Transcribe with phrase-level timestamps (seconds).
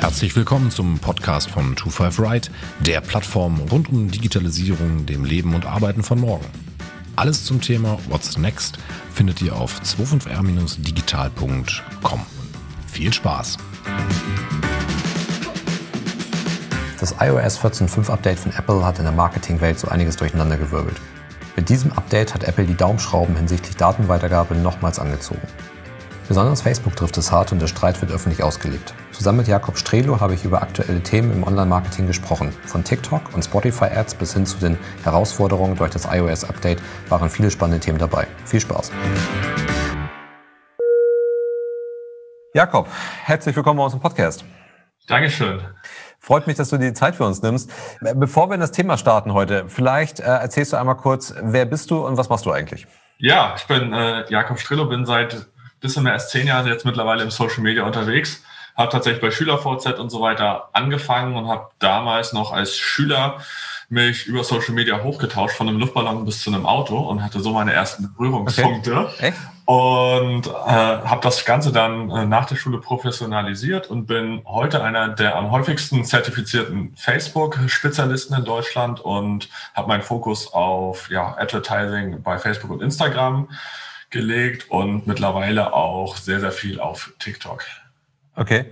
[0.00, 5.64] Herzlich willkommen zum Podcast von 25 Right, der Plattform rund um Digitalisierung, dem Leben und
[5.64, 6.44] Arbeiten von morgen.
[7.14, 8.80] Alles zum Thema What's Next
[9.14, 12.26] findet ihr auf 25r-digital.com.
[12.88, 13.58] Viel Spaß!
[16.98, 20.96] Das iOS 14.5 Update von Apple hat in der Marketingwelt so einiges durcheinandergewirbelt.
[21.58, 25.42] Mit diesem Update hat Apple die Daumenschrauben hinsichtlich Datenweitergabe nochmals angezogen.
[26.28, 28.94] Besonders Facebook trifft es hart und der Streit wird öffentlich ausgelegt.
[29.10, 32.52] Zusammen mit Jakob Strelo habe ich über aktuelle Themen im Online-Marketing gesprochen.
[32.64, 37.80] Von TikTok und Spotify-Ads bis hin zu den Herausforderungen durch das iOS-Update waren viele spannende
[37.80, 38.28] Themen dabei.
[38.44, 38.92] Viel Spaß!
[42.54, 42.86] Jakob,
[43.24, 44.44] herzlich willkommen bei uns im Podcast.
[45.08, 45.60] Dankeschön.
[46.28, 47.70] Freut mich, dass du dir die Zeit für uns nimmst.
[48.16, 51.90] Bevor wir in das Thema starten heute, vielleicht äh, erzählst du einmal kurz, wer bist
[51.90, 52.86] du und was machst du eigentlich?
[53.16, 55.46] Ja, ich bin äh, Jakob Strillo, bin seit
[55.80, 58.42] bisschen mehr als zehn Jahre jetzt mittlerweile im Social Media unterwegs.
[58.76, 63.38] Habe tatsächlich bei SchülerVZ und so weiter angefangen und habe damals noch als Schüler
[63.88, 67.54] mich über Social Media hochgetauscht, von einem Luftballon bis zu einem Auto und hatte so
[67.54, 68.98] meine ersten Berührungspunkte.
[68.98, 69.32] Okay.
[69.68, 75.10] Und äh, habe das Ganze dann äh, nach der Schule professionalisiert und bin heute einer
[75.10, 82.38] der am häufigsten zertifizierten Facebook-Spezialisten in Deutschland und habe meinen Fokus auf ja, Advertising bei
[82.38, 83.50] Facebook und Instagram
[84.08, 87.62] gelegt und mittlerweile auch sehr, sehr viel auf TikTok.
[88.36, 88.70] Okay.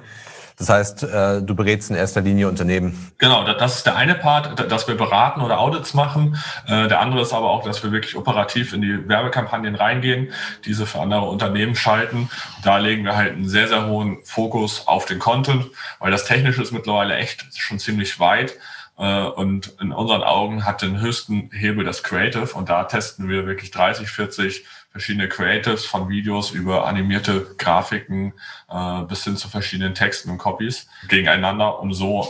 [0.58, 3.12] Das heißt, äh, du berätst in erster Linie Unternehmen.
[3.18, 6.38] Genau, das ist der eine Part, dass wir beraten oder Audits machen.
[6.66, 10.32] Äh, der andere ist aber auch, dass wir wirklich operativ in die Werbekampagnen reingehen,
[10.64, 12.30] diese für andere Unternehmen schalten.
[12.64, 15.66] Da legen wir halt einen sehr, sehr hohen Fokus auf den Content,
[15.98, 18.54] weil das Technische ist mittlerweile echt schon ziemlich weit.
[18.98, 22.54] Äh, und in unseren Augen hat den höchsten Hebel das Creative.
[22.54, 24.64] Und da testen wir wirklich 30, 40
[24.97, 28.33] verschiedene Creatives von Videos über animierte Grafiken
[28.70, 32.27] äh, bis hin zu verschiedenen Texten und Copies gegeneinander, um so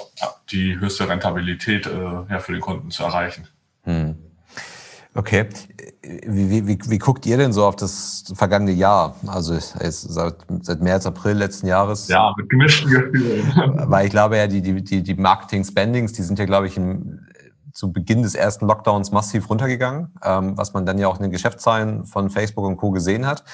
[0.51, 1.91] die höchste Rentabilität äh,
[2.29, 3.47] ja, für den Kunden zu erreichen.
[3.85, 4.17] Hm.
[5.15, 5.49] Okay.
[6.03, 9.15] Wie, wie, wie, wie guckt ihr denn so auf das vergangene Jahr?
[9.29, 12.09] Also seit, seit März, April letzten Jahres?
[12.09, 13.53] Ja, mit gemischten Gefühlen.
[13.87, 17.27] Weil ich glaube ja, die, die, die Marketing-Spendings, die sind ja, glaube ich, im
[17.77, 21.31] zu Beginn des ersten Lockdowns massiv runtergegangen, ähm, was man dann ja auch in den
[21.31, 22.91] Geschäftszahlen von Facebook und Co.
[22.91, 23.45] gesehen hat.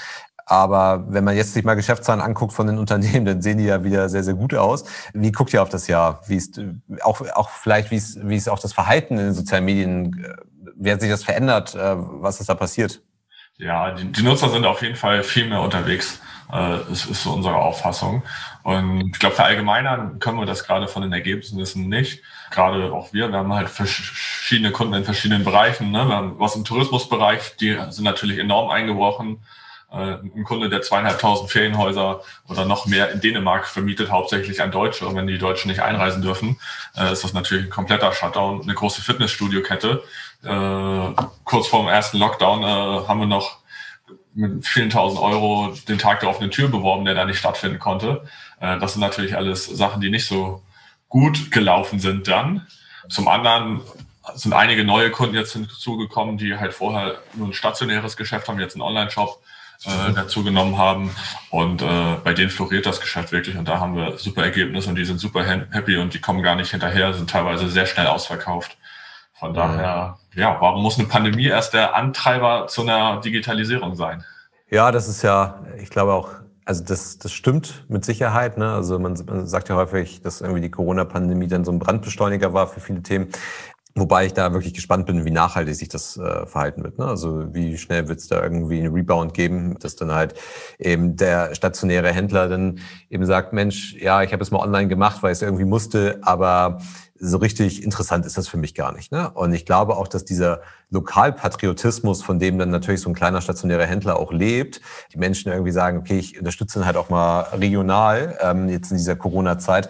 [0.46, 3.82] Aber wenn man jetzt sich mal Geschäftszahlen anguckt von den Unternehmen, dann sehen die ja
[3.82, 4.84] wieder sehr, sehr gut aus.
[5.12, 6.20] Wie guckt ihr auf das Jahr?
[6.26, 6.60] Wie ist
[7.02, 10.24] auch, auch vielleicht, wie ist, wie ist auch das Verhalten in den sozialen Medien?
[10.76, 11.74] Wie hat sich das verändert?
[11.74, 13.02] Äh, was ist da passiert?
[13.58, 16.20] Ja, die, die Nutzer sind auf jeden Fall viel mehr unterwegs.
[16.52, 18.22] Äh, ist, ist so unsere Auffassung.
[18.62, 22.22] Und ich glaube, verallgemeinern können wir das gerade von den Ergebnissen nicht.
[22.50, 25.90] Gerade auch wir, wir haben halt verschiedene Kunden in verschiedenen Bereichen.
[25.90, 26.06] Ne?
[26.06, 29.40] Wir haben was im Tourismusbereich, die sind natürlich enorm eingebrochen.
[29.92, 35.06] Äh, ein Kunde, der zweieinhalbtausend Ferienhäuser oder noch mehr in Dänemark vermietet, hauptsächlich an Deutsche.
[35.06, 36.58] Und wenn die Deutschen nicht einreisen dürfen,
[36.96, 38.62] äh, ist das natürlich ein kompletter Shutdown.
[38.62, 40.02] Eine große Fitnessstudio-Kette.
[40.44, 42.64] Äh, kurz vor dem ersten Lockdown
[43.06, 43.61] haben wir noch
[44.34, 48.26] mit vielen tausend Euro den Tag der offenen Tür beworben, der da nicht stattfinden konnte.
[48.58, 50.62] das sind natürlich alles Sachen, die nicht so
[51.08, 52.66] gut gelaufen sind dann.
[53.10, 53.82] Zum anderen
[54.34, 58.74] sind einige neue Kunden jetzt hinzugekommen, die halt vorher nur ein stationäres Geschäft haben, jetzt
[58.74, 59.42] einen Online-Shop
[59.84, 60.14] äh, mhm.
[60.14, 61.14] dazu genommen haben.
[61.50, 64.94] Und äh, bei denen floriert das Geschäft wirklich und da haben wir super Ergebnisse und
[64.94, 68.76] die sind super happy und die kommen gar nicht hinterher, sind teilweise sehr schnell ausverkauft.
[69.42, 74.22] Von daher, ja, warum muss eine Pandemie erst der Antreiber zu einer Digitalisierung sein?
[74.70, 76.30] Ja, das ist ja, ich glaube auch,
[76.64, 78.56] also das, das stimmt mit Sicherheit.
[78.56, 78.72] Ne?
[78.72, 82.68] Also man, man sagt ja häufig, dass irgendwie die Corona-Pandemie dann so ein Brandbeschleuniger war
[82.68, 83.30] für viele Themen.
[83.96, 87.00] Wobei ich da wirklich gespannt bin, wie nachhaltig sich das äh, verhalten wird.
[87.00, 87.06] Ne?
[87.06, 90.34] Also wie schnell wird es da irgendwie einen Rebound geben, dass dann halt
[90.78, 92.78] eben der stationäre Händler dann
[93.10, 96.20] eben sagt, Mensch, ja, ich habe es mal online gemacht, weil ich es irgendwie musste,
[96.22, 96.78] aber
[97.24, 99.12] so richtig interessant ist das für mich gar nicht.
[99.12, 99.30] Ne?
[99.30, 100.60] Und ich glaube auch, dass dieser
[100.90, 104.80] Lokalpatriotismus, von dem dann natürlich so ein kleiner stationärer Händler auch lebt,
[105.12, 108.96] die Menschen irgendwie sagen, okay, ich unterstütze dann halt auch mal regional, ähm, jetzt in
[108.96, 109.88] dieser Corona-Zeit,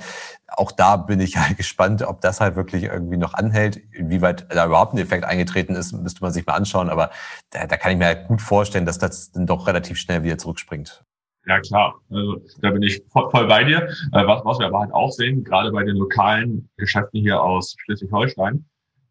[0.49, 3.77] auch da bin ich halt gespannt, ob das halt wirklich irgendwie noch anhält.
[3.93, 6.91] Inwieweit da überhaupt ein Effekt eingetreten ist, müsste man sich mal anschauen.
[6.91, 7.11] Aber
[7.49, 10.37] da, da kann ich mir halt gut vorstellen, dass das dann doch relativ schnell wieder
[10.37, 11.03] zurückspringt.
[11.47, 12.01] Ja, klar.
[12.11, 13.89] Also, da bin ich voll, voll bei dir.
[14.13, 17.75] Äh, was, was wir aber halt auch sehen, gerade bei den lokalen Geschäften hier aus
[17.85, 18.65] Schleswig-Holstein,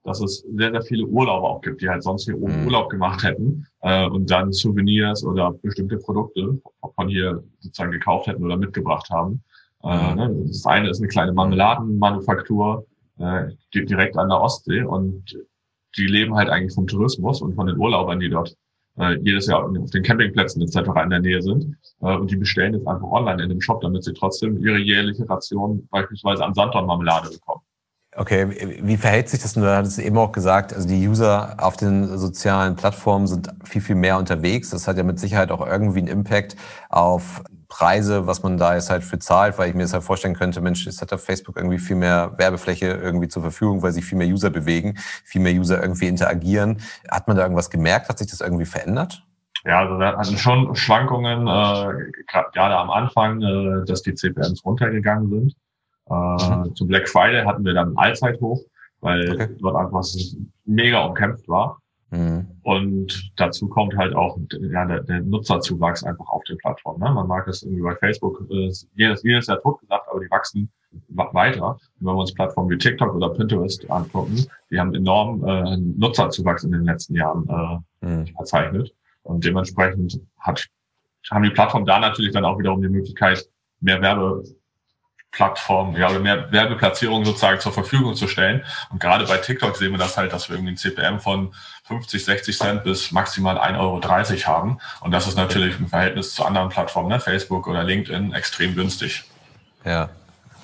[0.04, 2.66] dass es sehr, sehr viele Urlauber auch gibt, die halt sonst hier mhm.
[2.66, 6.60] Urlaub gemacht hätten äh, und dann Souvenirs oder bestimmte Produkte
[6.96, 9.44] von hier sozusagen gekauft hätten oder mitgebracht haben.
[9.84, 10.44] Äh, ne?
[10.48, 12.86] Das eine ist eine kleine Marmeladenmanufaktur
[13.20, 15.38] äh, direkt an der Ostsee und
[15.98, 18.56] die leben halt eigentlich vom Tourismus und von den Urlaubern, die dort
[18.98, 20.90] äh, jedes Jahr auf den Campingplätzen etc.
[21.04, 21.76] in der Nähe sind.
[22.02, 25.28] Äh, und die bestellen jetzt einfach online in dem Shop, damit sie trotzdem ihre jährliche
[25.30, 27.62] Ration beispielsweise an Sanddornmarmelade bekommen.
[28.18, 29.54] Okay, wie verhält sich das?
[29.54, 33.96] Du hattest eben auch gesagt, also die User auf den sozialen Plattformen sind viel, viel
[33.96, 34.70] mehr unterwegs.
[34.70, 36.58] Das hat ja mit Sicherheit auch irgendwie einen Impact
[36.90, 37.42] auf
[37.72, 40.60] Preise, was man da jetzt halt für zahlt, weil ich mir das halt vorstellen könnte,
[40.60, 44.18] Mensch, es hat auf Facebook irgendwie viel mehr Werbefläche irgendwie zur Verfügung, weil sich viel
[44.18, 46.82] mehr User bewegen, viel mehr User irgendwie interagieren.
[47.10, 48.10] Hat man da irgendwas gemerkt?
[48.10, 49.24] Hat sich das irgendwie verändert?
[49.64, 55.30] Ja, also da hatten schon Schwankungen, äh, gerade am Anfang, äh, dass die CPMs runtergegangen
[55.30, 55.56] sind.
[56.10, 56.76] Äh, mhm.
[56.76, 58.60] Zum Black Friday hatten wir dann einen Allzeithoch,
[59.00, 59.48] weil okay.
[59.62, 60.04] dort einfach
[60.66, 61.81] mega umkämpft war.
[62.12, 62.46] Mhm.
[62.64, 67.00] Und dazu kommt halt auch ja, der, der Nutzerzuwachs einfach auf den Plattformen.
[67.00, 67.12] Ne?
[67.12, 70.70] Man mag es irgendwie bei Facebook, äh, jedes, jedes Jahr tot gesagt, aber die wachsen
[71.08, 71.72] weiter.
[71.72, 76.66] Und wenn wir uns Plattformen wie TikTok oder Pinterest angucken, die haben enorm äh, Nutzerzuwachs
[76.66, 77.48] in den letzten Jahren
[78.02, 78.28] äh, mhm.
[78.28, 78.94] verzeichnet.
[79.24, 80.68] Und dementsprechend hat,
[81.30, 83.48] haben die Plattformen da natürlich dann auch wiederum die Möglichkeit,
[83.80, 84.44] mehr Werbe
[85.32, 88.64] Plattform, ja, oder mehr Werbeplatzierungen sozusagen zur Verfügung zu stellen.
[88.90, 91.54] Und gerade bei TikTok sehen wir das halt, dass wir irgendwie ein CPM von
[91.92, 94.02] 50, 60 Cent bis maximal 1,30 Euro
[94.48, 94.78] haben.
[95.02, 99.26] Und das ist natürlich im Verhältnis zu anderen Plattformen, ne, Facebook oder LinkedIn, extrem günstig.
[99.84, 100.10] Ja.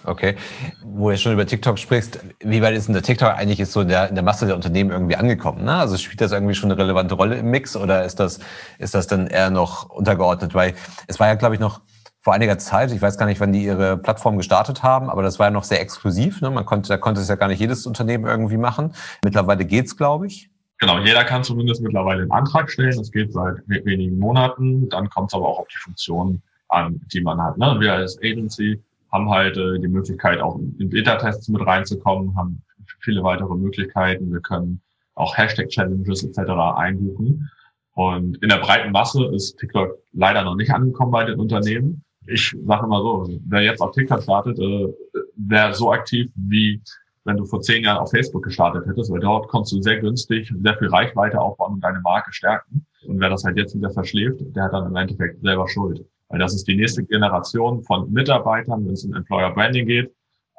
[0.06, 0.38] Okay.
[0.84, 3.82] Wo du schon über TikTok sprichst, wie weit ist denn der TikTok eigentlich ist so
[3.82, 5.66] in der, in der Masse der Unternehmen irgendwie angekommen?
[5.66, 5.76] Ne?
[5.76, 8.40] Also spielt das irgendwie schon eine relevante Rolle im Mix oder ist das,
[8.80, 10.54] ist das dann eher noch untergeordnet?
[10.54, 10.76] Weil
[11.08, 11.82] es war ja, glaube ich, noch
[12.22, 15.40] vor einiger Zeit, ich weiß gar nicht, wann die ihre Plattform gestartet haben, aber das
[15.40, 16.42] war ja noch sehr exklusiv.
[16.42, 16.52] Ne?
[16.52, 18.94] Man konnte, da konnte es ja gar nicht jedes Unternehmen irgendwie machen.
[19.24, 20.50] Mittlerweile geht's, glaube ich.
[20.80, 22.96] Genau, jeder kann zumindest mittlerweile einen Antrag stellen.
[22.98, 24.90] Das geht seit wenigen Monaten.
[24.90, 27.58] Dann kommt es aber auch auf die Funktionen an, die man hat.
[27.58, 27.78] Ne?
[27.80, 28.82] Wir als Agency
[29.12, 32.62] haben halt äh, die Möglichkeit, auch in Beta-Tests mit reinzukommen, haben
[33.00, 34.32] viele weitere Möglichkeiten.
[34.32, 34.82] Wir können
[35.16, 36.52] auch Hashtag-Challenges etc.
[36.76, 37.50] einbuchen.
[37.94, 42.56] Und in der breiten Masse ist TikTok leider noch nicht angekommen bei den Unternehmen ich
[42.66, 44.88] sage immer so, wer jetzt auf TikTok startet, äh,
[45.36, 46.82] wäre so aktiv wie
[47.28, 50.52] wenn du vor zehn Jahren auf Facebook gestartet hättest, weil dort konntest du sehr günstig
[50.64, 52.86] sehr viel Reichweite aufbauen und deine Marke stärken.
[53.06, 56.06] Und wer das halt jetzt wieder verschläft, der hat dann im Endeffekt selber Schuld.
[56.30, 60.14] Weil das ist die nächste Generation von Mitarbeitern, wenn es um Employer Branding geht,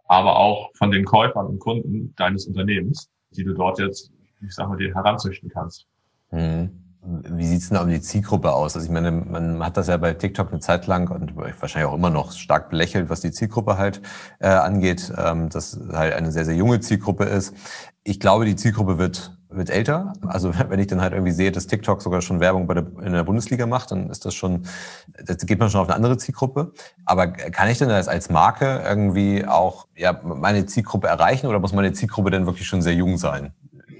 [0.08, 4.12] aber auch von den Käufern und Kunden deines Unternehmens, die du dort jetzt,
[4.46, 5.86] ich sag mal, dir heranzüchten kannst.
[6.30, 6.87] Mhm.
[7.02, 8.74] Wie sieht's denn da um die Zielgruppe aus?
[8.74, 11.94] Also ich meine, man hat das ja bei TikTok eine Zeit lang und wahrscheinlich auch
[11.94, 14.02] immer noch stark belächelt, was die Zielgruppe halt
[14.40, 17.54] äh, angeht, ähm, dass halt eine sehr, sehr junge Zielgruppe ist.
[18.02, 20.12] Ich glaube, die Zielgruppe wird wird älter.
[20.26, 23.12] Also wenn ich dann halt irgendwie sehe, dass TikTok sogar schon Werbung bei der, in
[23.12, 24.66] der Bundesliga macht, dann ist das schon,
[25.24, 26.72] das geht man schon auf eine andere Zielgruppe.
[27.04, 31.72] Aber kann ich denn das als Marke irgendwie auch ja, meine Zielgruppe erreichen oder muss
[31.72, 33.52] meine Zielgruppe denn wirklich schon sehr jung sein?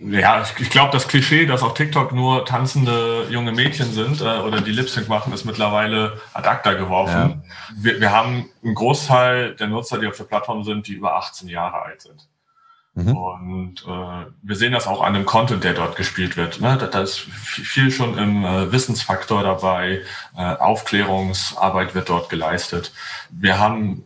[0.03, 4.61] Ja, ich glaube, das Klischee, dass auf TikTok nur tanzende junge Mädchen sind äh, oder
[4.61, 7.43] die Lip Sync machen, ist mittlerweile ad acta geworfen.
[7.45, 7.75] Ja.
[7.77, 11.49] Wir, wir haben einen Großteil der Nutzer, die auf der Plattform sind, die über 18
[11.49, 12.29] Jahre alt sind.
[12.95, 13.17] Mhm.
[13.17, 16.61] Und äh, wir sehen das auch an dem Content, der dort gespielt wird.
[16.61, 16.77] Ne?
[16.79, 20.03] Da, da ist viel schon im äh, Wissensfaktor dabei,
[20.37, 22.93] äh, Aufklärungsarbeit wird dort geleistet.
[23.31, 24.05] Wir haben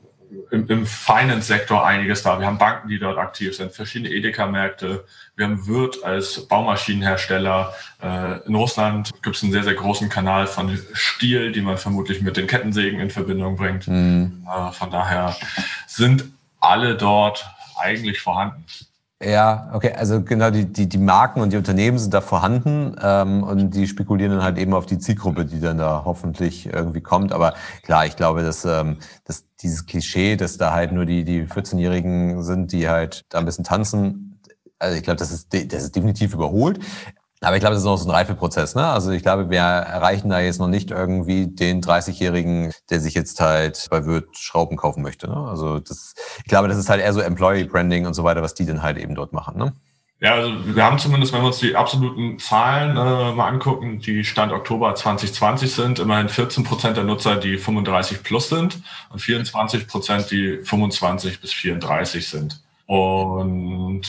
[0.50, 2.38] im, im Finance-Sektor einiges da.
[2.38, 5.04] Wir haben Banken, die dort aktiv sind, verschiedene Edeka-Märkte.
[5.36, 7.74] Wir haben Wirt als Baumaschinenhersteller.
[8.02, 12.20] Äh, in Russland gibt es einen sehr, sehr großen Kanal von Stiel, die man vermutlich
[12.20, 13.88] mit den Kettensägen in Verbindung bringt.
[13.88, 14.46] Mhm.
[14.46, 15.36] Äh, von daher
[15.86, 16.24] sind
[16.60, 17.46] alle dort
[17.76, 18.64] eigentlich vorhanden.
[19.24, 23.44] Ja, okay, also genau, die, die, die Marken und die Unternehmen sind da vorhanden ähm,
[23.44, 27.32] und die spekulieren dann halt eben auf die Zielgruppe, die dann da hoffentlich irgendwie kommt.
[27.32, 31.44] Aber klar, ich glaube, dass, ähm, dass dieses Klischee, dass da halt nur die, die
[31.44, 34.40] 14-Jährigen sind, die halt da ein bisschen tanzen,
[34.80, 36.80] also ich glaube, das ist, das ist definitiv überholt.
[37.42, 38.74] Aber ich glaube, das ist noch so ein Reifeprozess.
[38.74, 38.86] Ne?
[38.86, 43.40] Also ich glaube, wir erreichen da jetzt noch nicht irgendwie den 30-Jährigen, der sich jetzt
[43.40, 45.28] halt bei Wirt Schrauben kaufen möchte.
[45.28, 45.36] Ne?
[45.36, 48.54] Also das, ich glaube, das ist halt eher so Employee Branding und so weiter, was
[48.54, 49.58] die dann halt eben dort machen.
[49.58, 49.72] Ne?
[50.20, 54.22] Ja, also wir haben zumindest, wenn wir uns die absoluten Zahlen äh, mal angucken, die
[54.22, 58.80] Stand Oktober 2020 sind, immerhin 14 Prozent der Nutzer, die 35 plus sind
[59.10, 62.60] und 24 Prozent, die 25 bis 34 sind.
[62.92, 64.02] Und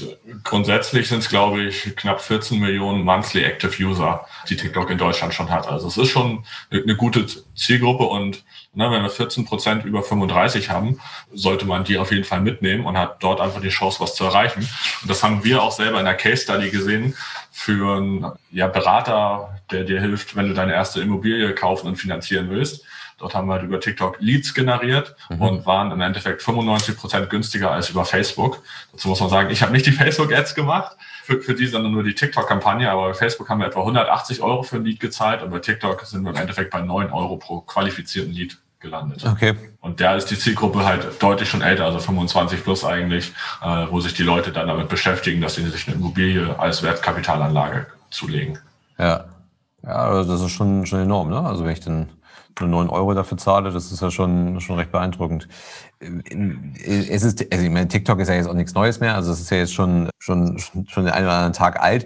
[0.44, 5.34] grundsätzlich sind es, glaube ich, knapp 14 Millionen Monthly Active User, die TikTok in Deutschland
[5.34, 5.70] schon hat.
[5.70, 7.26] Also es ist schon eine gute
[7.56, 11.00] Zielgruppe und ne, wenn wir 14 Prozent über 35 haben,
[11.34, 14.26] sollte man die auf jeden Fall mitnehmen und hat dort einfach die Chance, was zu
[14.26, 14.68] erreichen.
[15.02, 17.16] Und das haben wir auch selber in der Case Study gesehen
[17.54, 22.50] für einen ja, Berater, der dir hilft, wenn du deine erste Immobilie kaufen und finanzieren
[22.50, 22.84] willst
[23.24, 25.42] Dort haben wir halt über TikTok Leads generiert mhm.
[25.42, 28.62] und waren im Endeffekt 95 Prozent günstiger als über Facebook.
[28.92, 32.04] Dazu muss man sagen, ich habe nicht die Facebook-Ads gemacht für, für die, sondern nur
[32.04, 32.92] die TikTok-Kampagne.
[32.92, 36.02] Aber bei Facebook haben wir etwa 180 Euro für ein Lead gezahlt und bei TikTok
[36.06, 39.24] sind wir im Endeffekt bei 9 Euro pro qualifizierten Lead gelandet.
[39.26, 39.56] Okay.
[39.80, 44.02] Und da ist die Zielgruppe halt deutlich schon älter, also 25 plus eigentlich, äh, wo
[44.02, 48.60] sich die Leute dann damit beschäftigen, dass sie sich eine Immobilie als Wertkapitalanlage zulegen.
[48.98, 49.24] Ja.
[49.82, 51.40] Ja, also das ist schon, schon enorm, ne?
[51.40, 52.10] Also wenn ich dann
[52.60, 55.48] nur 9 Euro dafür zahle, das ist ja schon, schon recht beeindruckend.
[56.00, 59.40] Es ist, also ich meine, TikTok ist ja jetzt auch nichts Neues mehr, also es
[59.40, 62.06] ist ja jetzt schon, schon, schon den einen oder anderen Tag alt.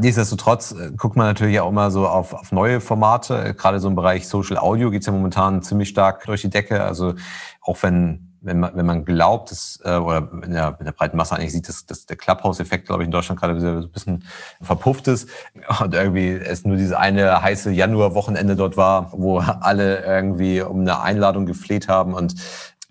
[0.00, 3.54] Nichtsdestotrotz äh, guckt man natürlich auch immer so auf, auf neue Formate.
[3.54, 6.82] Gerade so im Bereich Social Audio geht's ja momentan ziemlich stark durch die Decke.
[6.82, 7.14] Also
[7.60, 11.16] auch wenn wenn man, wenn man glaubt, dass, äh, oder in der, in der breiten
[11.16, 14.24] Masse eigentlich sieht, dass, dass der Clubhouse-Effekt, glaube ich, in Deutschland gerade so ein bisschen
[14.60, 15.28] verpufft ist
[15.80, 21.00] und irgendwie es nur diese eine heiße Januar-Wochenende dort war, wo alle irgendwie um eine
[21.00, 22.34] Einladung gefleht haben und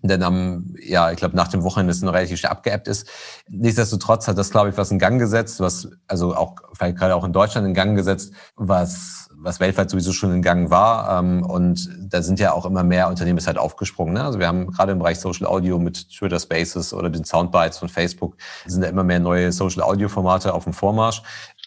[0.03, 3.07] dann am, ja, ich glaube, nach dem Wochenende ist noch relativ schnell abgeappt ist.
[3.47, 7.23] Nichtsdestotrotz hat das, glaube ich, was in Gang gesetzt, was, also auch, vielleicht gerade auch
[7.23, 11.19] in Deutschland in Gang gesetzt, was was weltweit sowieso schon in Gang war.
[11.19, 14.13] Ähm, und da sind ja auch immer mehr Unternehmen ist halt aufgesprungen.
[14.13, 14.23] Ne?
[14.23, 17.89] Also wir haben gerade im Bereich Social Audio mit Twitter Spaces oder den Soundbites von
[17.89, 21.21] Facebook sind da immer mehr neue Social Audio Formate auf dem Vormarsch.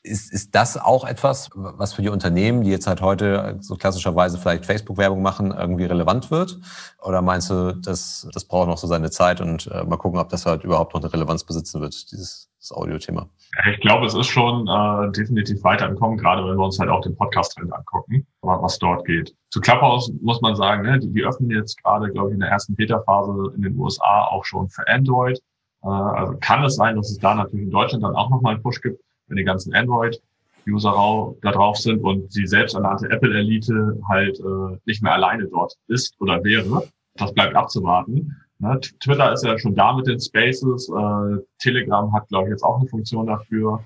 [0.06, 4.38] Ist, ist das auch etwas, was für die Unternehmen, die jetzt halt heute so klassischerweise
[4.38, 6.58] vielleicht Facebook-Werbung machen, irgendwie relevant wird?
[7.02, 10.28] Oder meinst du, dass das braucht noch so seine Zeit und äh, mal gucken, ob
[10.28, 13.28] das halt überhaupt noch eine Relevanz besitzen wird, dieses Audio-Thema?
[13.72, 17.16] Ich glaube, es ist schon äh, definitiv weitergekommen, gerade wenn wir uns halt auch den
[17.16, 19.34] Podcast-Trend angucken, was dort geht.
[19.50, 22.50] Zu Clubhouse muss man sagen, ne, die, die öffnen jetzt gerade, glaube ich, in der
[22.50, 25.40] ersten Beta-Phase in den USA auch schon für Android.
[25.82, 28.62] Äh, also kann es sein, dass es da natürlich in Deutschland dann auch nochmal einen
[28.62, 34.78] Push gibt, wenn die ganzen Android-User da drauf sind und die selbsternannte Apple-Elite halt äh,
[34.84, 36.88] nicht mehr alleine dort ist oder wäre.
[37.14, 38.36] Das bleibt abzuwarten.
[38.58, 40.88] Ne, Twitter ist ja schon da mit den Spaces.
[40.88, 43.82] Äh, Telegram hat, glaube ich, jetzt auch eine Funktion dafür.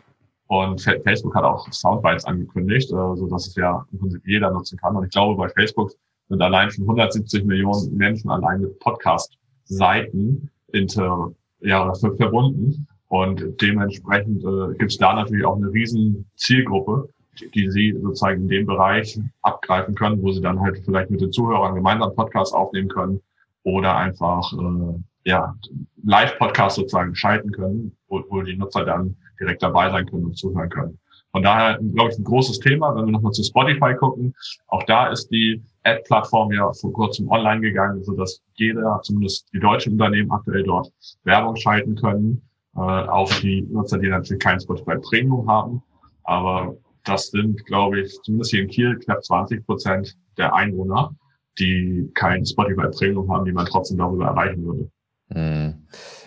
[0.47, 4.79] Und Facebook hat auch Soundbites angekündigt, äh, so dass es ja im Prinzip jeder nutzen
[4.79, 4.97] kann.
[4.97, 5.93] Und ich glaube, bei Facebook
[6.29, 12.87] sind allein schon 170 Millionen Menschen allein mit Podcast-Seiten inter, ja, verbunden.
[13.11, 17.09] Und dementsprechend äh, gibt es da natürlich auch eine riesen Zielgruppe,
[17.55, 21.33] die, sie sozusagen in dem Bereich abgreifen können, wo sie dann halt vielleicht mit den
[21.33, 23.21] Zuhörern gemeinsam Podcasts aufnehmen können
[23.65, 25.57] oder einfach äh, ja,
[26.05, 30.71] Live-Podcast sozusagen schalten können, wo, wo die Nutzer dann direkt dabei sein können und zuhören
[30.71, 30.97] können.
[31.33, 32.95] Von daher, glaube ich, ein großes Thema.
[32.95, 34.35] Wenn wir nochmal zu Spotify gucken,
[34.69, 39.59] auch da ist die Ad-Plattform ja vor kurzem online gegangen, so dass jeder, zumindest die
[39.59, 40.93] deutschen Unternehmen aktuell dort
[41.25, 42.43] Werbung schalten können
[42.77, 45.83] äh, auf die Nutzer, die natürlich kein Spotify Premium haben.
[46.25, 51.15] Aber das sind, glaube ich, zumindest hier in Kiel knapp 20 Prozent der Einwohner
[51.61, 54.91] die kein Spotify Premium haben, die man trotzdem darüber erreichen würde.
[55.33, 55.87] Hm.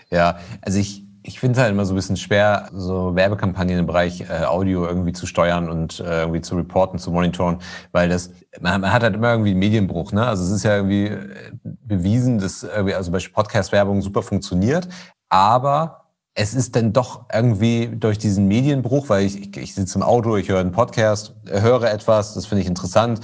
[0.10, 3.86] Ja, also ich, ich finde es halt immer so ein bisschen schwer, so Werbekampagnen im
[3.86, 7.58] Bereich äh, Audio irgendwie zu steuern und äh, irgendwie zu reporten, zu monitoren,
[7.92, 8.32] weil das,
[8.62, 10.26] man, man, hat halt immer irgendwie einen Medienbruch, ne?
[10.26, 14.88] Also es ist ja irgendwie äh, bewiesen, dass irgendwie, also zum Beispiel Podcast-Werbung super funktioniert,
[15.30, 16.03] aber
[16.36, 20.36] es ist dann doch irgendwie durch diesen Medienbruch, weil ich, ich, ich sitze im Auto,
[20.36, 23.22] ich höre einen Podcast, höre etwas, das finde ich interessant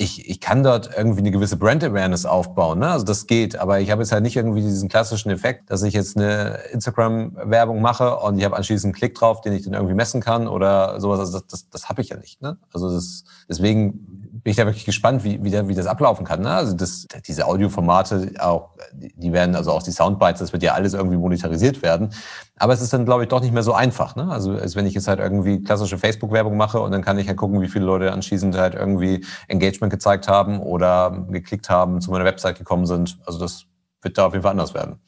[0.00, 2.78] ich, ich kann dort irgendwie eine gewisse Brand Awareness aufbauen.
[2.78, 2.88] Ne?
[2.88, 5.92] Also das geht, aber ich habe jetzt halt nicht irgendwie diesen klassischen Effekt, dass ich
[5.92, 9.92] jetzt eine Instagram-Werbung mache und ich habe anschließend einen Klick drauf, den ich dann irgendwie
[9.92, 11.20] messen kann oder sowas.
[11.20, 12.40] Also das, das, das habe ich ja nicht.
[12.40, 12.56] Ne?
[12.72, 16.40] Also das, deswegen bin ich da wirklich gespannt, wie, wie, der, wie das ablaufen kann.
[16.40, 16.50] Ne?
[16.50, 20.94] Also das, diese Audioformate, auch, die werden, also auch die Soundbites, das wird ja alles
[20.94, 22.12] irgendwie monetarisiert werden.
[22.56, 24.16] Aber es ist dann, glaube ich, doch nicht mehr so einfach.
[24.16, 24.30] Ne?
[24.30, 27.36] Also als wenn ich jetzt halt irgendwie klassische Facebook-Werbung mache und dann kann ich halt
[27.36, 32.24] gucken, wie viele Leute anschließend halt irgendwie Engagement gezeigt haben oder geklickt haben, zu meiner
[32.24, 33.18] Website gekommen sind.
[33.26, 33.66] Also das
[34.02, 35.00] wird da auf jeden Fall anders werden.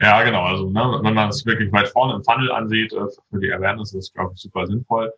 [0.00, 0.44] Ja, genau.
[0.44, 3.92] Also ne, wenn man es wirklich weit vorne im Funnel ansieht, äh, für die Awareness
[3.92, 5.12] ist, glaube ich, super sinnvoll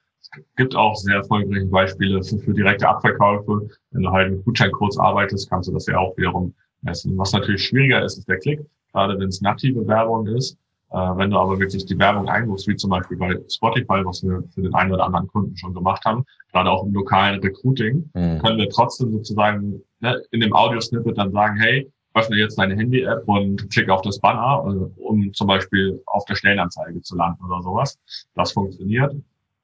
[0.56, 3.68] gibt auch sehr erfolgreiche Beispiele für, für direkte Abverkäufe.
[3.90, 7.16] Wenn du halt mit Gutscheincodes arbeitest, kannst du das ja auch wiederum messen.
[7.18, 8.60] Was natürlich schwieriger ist, ist der Klick,
[8.92, 10.56] gerade wenn es native Werbung ist.
[10.90, 14.42] Äh, wenn du aber wirklich die Werbung einrufst, wie zum Beispiel bei Spotify, was wir
[14.54, 18.38] für den einen oder anderen Kunden schon gemacht haben, gerade auch im lokalen Recruiting, mhm.
[18.40, 23.26] können wir trotzdem sozusagen ne, in dem Audio-Snippet dann sagen, hey, öffne jetzt deine Handy-App
[23.26, 27.62] und klick auf das Banner, äh, um zum Beispiel auf der Stellenanzeige zu landen oder
[27.62, 27.98] sowas.
[28.34, 29.14] Das funktioniert.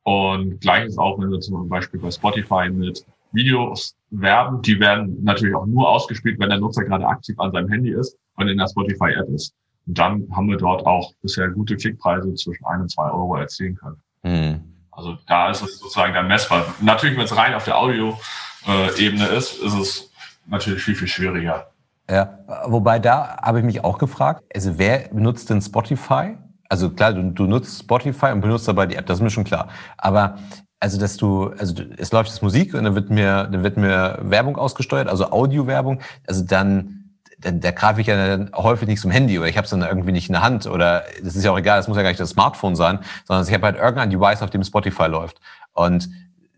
[0.09, 5.55] Und gleiches auch, wenn wir zum Beispiel bei Spotify mit Videos werben, die werden natürlich
[5.55, 8.69] auch nur ausgespielt, wenn der Nutzer gerade aktiv an seinem Handy ist und in der
[8.69, 9.53] Spotify-App ist.
[9.87, 13.77] Und dann haben wir dort auch bisher gute Klickpreise zwischen ein und zwei Euro erzielen
[13.77, 14.01] können.
[14.23, 14.63] Mhm.
[14.93, 16.65] Also da ist es sozusagen dann messbar.
[16.81, 20.11] Natürlich, wenn es rein auf der Audio-Ebene ist, ist es
[20.47, 21.67] natürlich viel, viel schwieriger.
[22.09, 26.39] Ja, wobei da habe ich mich auch gefragt, also wer benutzt denn Spotify?
[26.69, 29.45] Also klar, du, du nutzt Spotify und benutzt dabei die App, das ist mir schon
[29.45, 29.69] klar.
[29.97, 30.39] Aber
[30.81, 34.19] also dass du, also es läuft jetzt Musik und dann wird mir, dann wird mir
[34.23, 36.99] Werbung ausgesteuert, also Audio-Werbung, also dann
[37.41, 39.83] dann da greife ich ja dann häufig nicht zum Handy oder ich habe es dann
[39.83, 42.11] irgendwie nicht in der Hand oder das ist ja auch egal, das muss ja gar
[42.11, 45.41] nicht das Smartphone sein, sondern ich habe halt irgendein Device, auf dem Spotify läuft.
[45.73, 46.09] Und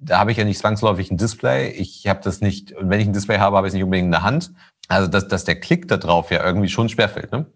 [0.00, 1.68] da habe ich ja nicht zwangsläufig ein Display.
[1.68, 4.06] Ich habe das nicht, und wenn ich ein Display habe, habe ich es nicht unbedingt
[4.06, 4.52] in der Hand.
[4.88, 7.46] Also dass, dass der Klick da drauf ja irgendwie schon schwerfällt, ne?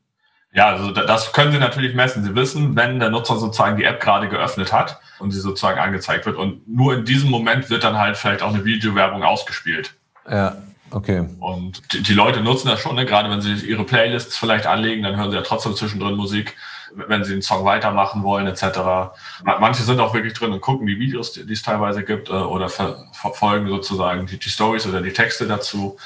[0.54, 2.22] Ja, also das können Sie natürlich messen.
[2.22, 6.26] Sie wissen, wenn der Nutzer sozusagen die App gerade geöffnet hat und sie sozusagen angezeigt
[6.26, 6.36] wird.
[6.36, 9.94] Und nur in diesem Moment wird dann halt vielleicht auch eine Videowerbung ausgespielt.
[10.30, 10.56] Ja,
[10.92, 11.28] okay.
[11.40, 13.04] Und die, die Leute nutzen das schon, ne?
[13.04, 16.54] gerade wenn sie ihre Playlists vielleicht anlegen, dann hören sie ja trotzdem zwischendrin Musik,
[16.94, 18.78] wenn sie einen Song weitermachen wollen etc.
[19.42, 22.32] Manche sind auch wirklich drin und gucken die Videos, die, die es teilweise gibt, äh,
[22.32, 25.96] oder ver verfolgen sozusagen die, die Stories oder die Texte dazu.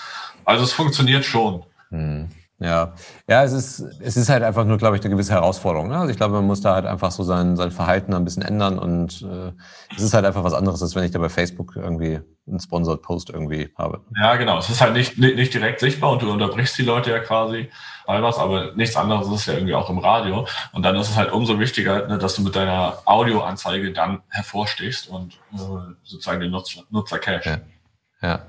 [0.47, 1.65] Also es funktioniert schon.
[1.91, 2.31] Hm.
[2.61, 2.95] Ja,
[3.29, 5.89] ja, es ist, es ist halt einfach nur, glaube ich, eine gewisse Herausforderung.
[5.89, 5.97] Ne?
[5.97, 8.81] Also ich glaube, man muss da halt einfach so sein, sein Verhalten ein bisschen ändern
[8.81, 9.53] und äh,
[9.97, 13.03] es ist halt einfach was anderes, als wenn ich da bei Facebook irgendwie einen Sponsored
[13.03, 14.01] Post irgendwie habe.
[14.17, 14.59] Ja, genau.
[14.59, 17.71] Es ist halt nicht, nicht direkt sichtbar und du unterbrichst die Leute ja quasi
[18.07, 20.47] bei was, aber nichts anderes ist ja irgendwie auch im Radio.
[20.73, 25.09] Und dann ist es halt umso wichtiger, ne, dass du mit deiner Audioanzeige dann hervorstichst
[25.09, 27.51] und äh, sozusagen den Nutzer, Nutzer cache.
[27.51, 27.59] Ja.
[28.21, 28.41] Ja.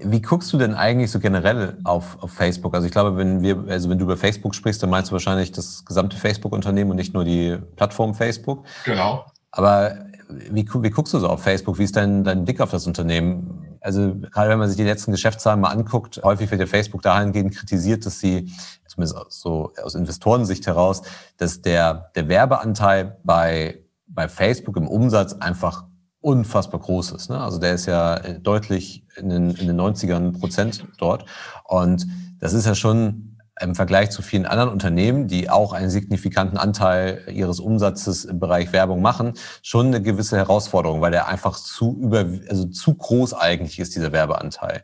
[0.00, 2.74] Wie guckst du denn eigentlich so generell auf, auf Facebook?
[2.74, 5.52] Also ich glaube, wenn wir, also wenn du über Facebook sprichst, dann meinst du wahrscheinlich
[5.52, 8.64] das gesamte Facebook-Unternehmen und nicht nur die Plattform Facebook.
[8.84, 9.24] Genau.
[9.50, 9.96] Aber
[10.28, 11.78] wie, wie guckst du so auf Facebook?
[11.78, 13.76] Wie ist dein, dein Blick auf das Unternehmen?
[13.80, 17.54] Also gerade wenn man sich die letzten Geschäftszahlen mal anguckt, häufig wird ja Facebook dahingehend
[17.54, 18.52] kritisiert, dass sie,
[18.86, 21.02] zumindest so aus Investorensicht heraus,
[21.36, 25.84] dass der, der Werbeanteil bei, bei Facebook im Umsatz einfach
[26.24, 27.28] unfassbar groß ist.
[27.28, 27.38] Ne?
[27.38, 31.26] Also der ist ja äh, deutlich in den, in den 90ern Prozent dort.
[31.64, 32.06] Und
[32.40, 37.22] das ist ja schon im Vergleich zu vielen anderen Unternehmen, die auch einen signifikanten Anteil
[37.30, 42.24] ihres Umsatzes im Bereich Werbung machen, schon eine gewisse Herausforderung, weil der einfach zu über,
[42.48, 44.82] also zu groß eigentlich ist, dieser Werbeanteil.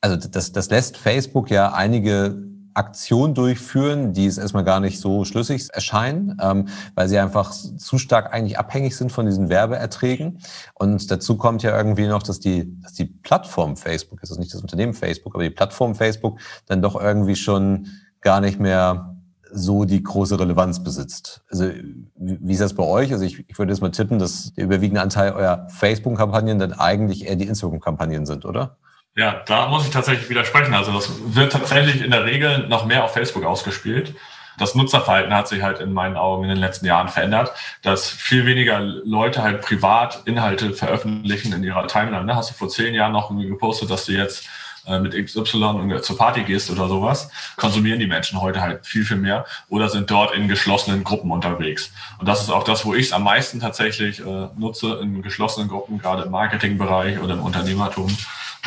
[0.00, 2.45] Also das, das lässt Facebook ja einige
[2.76, 7.98] Aktion durchführen, die es erstmal gar nicht so schlüssig erscheinen, ähm, weil sie einfach zu
[7.98, 10.38] stark eigentlich abhängig sind von diesen Werbeerträgen.
[10.74, 14.52] Und dazu kommt ja irgendwie noch, dass die, dass die Plattform Facebook, das ist nicht
[14.52, 17.88] das Unternehmen Facebook, aber die Plattform Facebook dann doch irgendwie schon
[18.20, 19.16] gar nicht mehr
[19.52, 21.42] so die große Relevanz besitzt.
[21.50, 21.70] Also
[22.16, 23.12] wie ist das bei euch?
[23.12, 27.26] Also ich, ich würde jetzt mal tippen, dass der überwiegende Anteil eurer Facebook-Kampagnen dann eigentlich
[27.26, 28.76] eher die Instagram-Kampagnen sind, oder?
[29.16, 30.74] Ja, da muss ich tatsächlich widersprechen.
[30.74, 34.14] Also das wird tatsächlich in der Regel noch mehr auf Facebook ausgespielt.
[34.58, 37.52] Das Nutzerverhalten hat sich halt in meinen Augen in den letzten Jahren verändert,
[37.82, 42.24] dass viel weniger Leute halt privat Inhalte veröffentlichen in ihrer Timeline.
[42.24, 42.36] Ne?
[42.36, 44.46] Hast du vor zehn Jahren noch gepostet, dass du jetzt
[44.86, 49.16] äh, mit XY zur Party gehst oder sowas, konsumieren die Menschen heute halt viel, viel
[49.16, 51.90] mehr oder sind dort in geschlossenen Gruppen unterwegs.
[52.18, 55.68] Und das ist auch das, wo ich es am meisten tatsächlich äh, nutze, in geschlossenen
[55.68, 58.14] Gruppen, gerade im Marketingbereich oder im Unternehmertum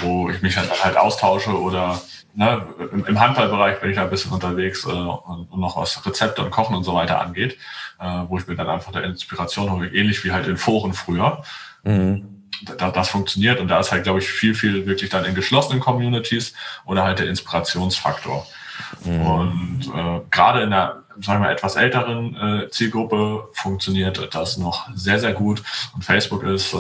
[0.02, 2.02] wo ich mich halt, halt austausche oder
[2.36, 6.06] ne, im, im Handballbereich bin ich da ein bisschen unterwegs äh, und, und noch was
[6.06, 7.58] Rezepte und Kochen und so weiter angeht,
[8.00, 11.44] äh, wo ich mir dann einfach der Inspiration hole, ähnlich wie halt in Foren früher.
[11.84, 12.36] Mhm.
[12.78, 15.80] Da, das funktioniert und da ist halt, glaube ich, viel, viel wirklich dann in geschlossenen
[15.80, 16.54] Communities
[16.86, 18.46] oder halt der Inspirationsfaktor.
[19.06, 19.22] Mhm.
[19.26, 25.20] Und äh, gerade in der, sagen wir, etwas älteren äh, Zielgruppe funktioniert das noch sehr,
[25.20, 25.62] sehr gut.
[25.94, 26.78] Und Facebook ist äh,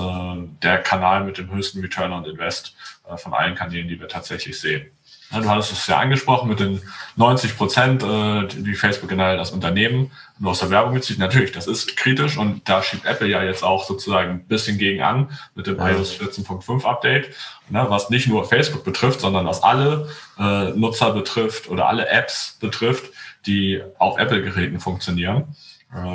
[0.63, 2.75] der Kanal mit dem höchsten Return on Invest
[3.07, 4.91] äh, von allen Kanälen, die wir tatsächlich sehen.
[5.31, 6.81] Du hattest es ja angesprochen mit den
[7.15, 11.19] 90 Prozent, äh, die Facebook generell das Unternehmen nur aus der Werbung bezieht.
[11.19, 15.03] Natürlich, das ist kritisch und da schiebt Apple ja jetzt auch sozusagen ein bisschen gegen
[15.03, 17.35] an mit dem iOS 14.5 Update,
[17.69, 22.57] ne, was nicht nur Facebook betrifft, sondern was alle äh, Nutzer betrifft oder alle Apps
[22.59, 23.11] betrifft,
[23.45, 25.55] die auf Apple-Geräten funktionieren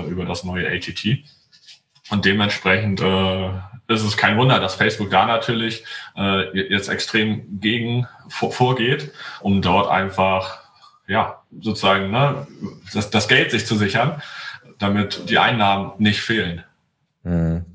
[0.09, 1.25] über das neue ATT.
[2.11, 3.49] Und dementsprechend äh,
[3.89, 5.85] ist es kein Wunder, dass Facebook da natürlich
[6.17, 9.11] äh, jetzt extrem gegen vor, vorgeht,
[9.41, 10.61] um dort einfach
[11.09, 12.47] ja sozusagen ne,
[12.93, 14.23] das, das Geld sich zu sichern,
[14.79, 16.63] damit die Einnahmen nicht fehlen.
[17.23, 17.74] Mhm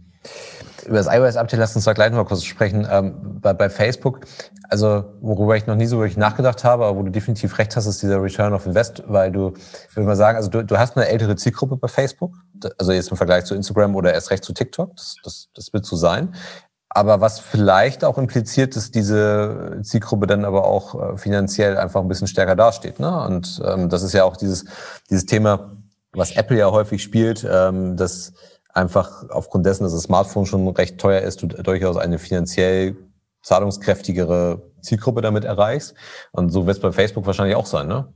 [0.89, 2.87] über das iOS-Update lass uns da gleich noch mal kurz sprechen.
[2.89, 4.21] Ähm, bei, bei Facebook,
[4.69, 7.85] also worüber ich noch nie so wirklich nachgedacht habe, aber wo du definitiv recht hast,
[7.85, 9.53] ist dieser Return of Invest, weil du,
[9.89, 12.33] ich würde mal sagen, also du, du hast eine ältere Zielgruppe bei Facebook,
[12.79, 15.85] also jetzt im Vergleich zu Instagram oder erst recht zu TikTok, das, das, das wird
[15.85, 16.33] so sein.
[16.89, 22.07] Aber was vielleicht auch impliziert, dass diese Zielgruppe dann aber auch äh, finanziell einfach ein
[22.07, 22.99] bisschen stärker dasteht.
[22.99, 23.25] Ne?
[23.25, 24.65] Und ähm, das ist ja auch dieses,
[25.07, 25.77] dieses Thema,
[26.13, 28.33] was Apple ja häufig spielt, ähm, dass
[28.73, 32.95] einfach aufgrund dessen, dass das Smartphone schon recht teuer ist, du durchaus eine finanziell
[33.41, 35.95] zahlungskräftigere Zielgruppe damit erreichst.
[36.31, 38.11] Und so wird es bei Facebook wahrscheinlich auch sein, ne?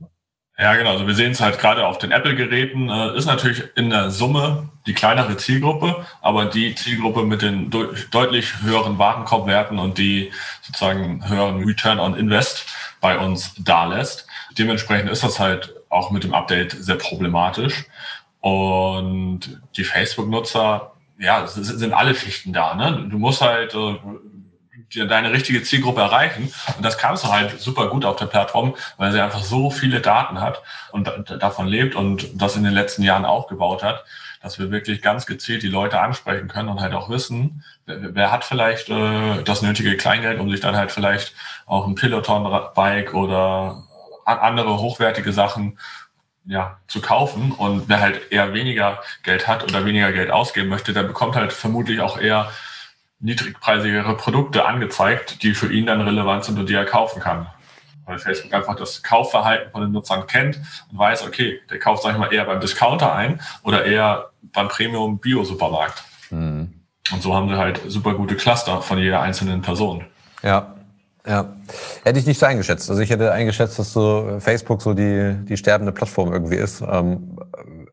[0.56, 0.92] Ja, genau.
[0.92, 2.88] Also wir sehen es halt gerade auf den Apple-Geräten.
[2.88, 7.88] Äh, ist natürlich in der Summe die kleinere Zielgruppe, aber die Zielgruppe mit den de
[8.12, 10.30] deutlich höheren Warenkorbwerten und die
[10.62, 12.66] sozusagen höheren Return on Invest
[13.00, 14.28] bei uns dalässt.
[14.56, 17.86] Dementsprechend ist das halt auch mit dem Update sehr problematisch.
[18.44, 19.40] Und
[19.74, 22.74] die Facebook-Nutzer, ja, sind alle Schichten da.
[22.74, 23.08] Ne?
[23.10, 26.52] Du musst halt äh, deine richtige Zielgruppe erreichen.
[26.76, 30.02] Und das kannst du halt super gut auf der Plattform, weil sie einfach so viele
[30.02, 31.08] Daten hat und
[31.40, 34.04] davon lebt und das in den letzten Jahren aufgebaut hat,
[34.42, 38.30] dass wir wirklich ganz gezielt die Leute ansprechen können und halt auch wissen, wer, wer
[38.30, 41.32] hat vielleicht äh, das nötige Kleingeld, um sich dann halt vielleicht
[41.64, 43.84] auch ein Peloton-Bike oder
[44.26, 45.78] andere hochwertige Sachen
[46.46, 47.52] ja, zu kaufen.
[47.52, 51.52] Und wer halt eher weniger Geld hat oder weniger Geld ausgeben möchte, der bekommt halt
[51.52, 52.50] vermutlich auch eher
[53.20, 57.46] niedrigpreisigere Produkte angezeigt, die für ihn dann relevant sind und die er kaufen kann.
[58.04, 62.12] Weil Facebook einfach das Kaufverhalten von den Nutzern kennt und weiß, okay, der kauft, sag
[62.12, 66.04] ich mal, eher beim Discounter ein oder eher beim Premium-Bio-Supermarkt.
[66.28, 66.80] Mhm.
[67.12, 70.04] Und so haben sie halt super gute Cluster von jeder einzelnen Person.
[70.42, 70.73] Ja,
[71.26, 71.56] ja,
[72.02, 72.90] hätte ich nicht so eingeschätzt.
[72.90, 76.82] Also ich hätte eingeschätzt, dass so Facebook so die, die sterbende Plattform irgendwie ist.
[76.82, 77.38] Ähm,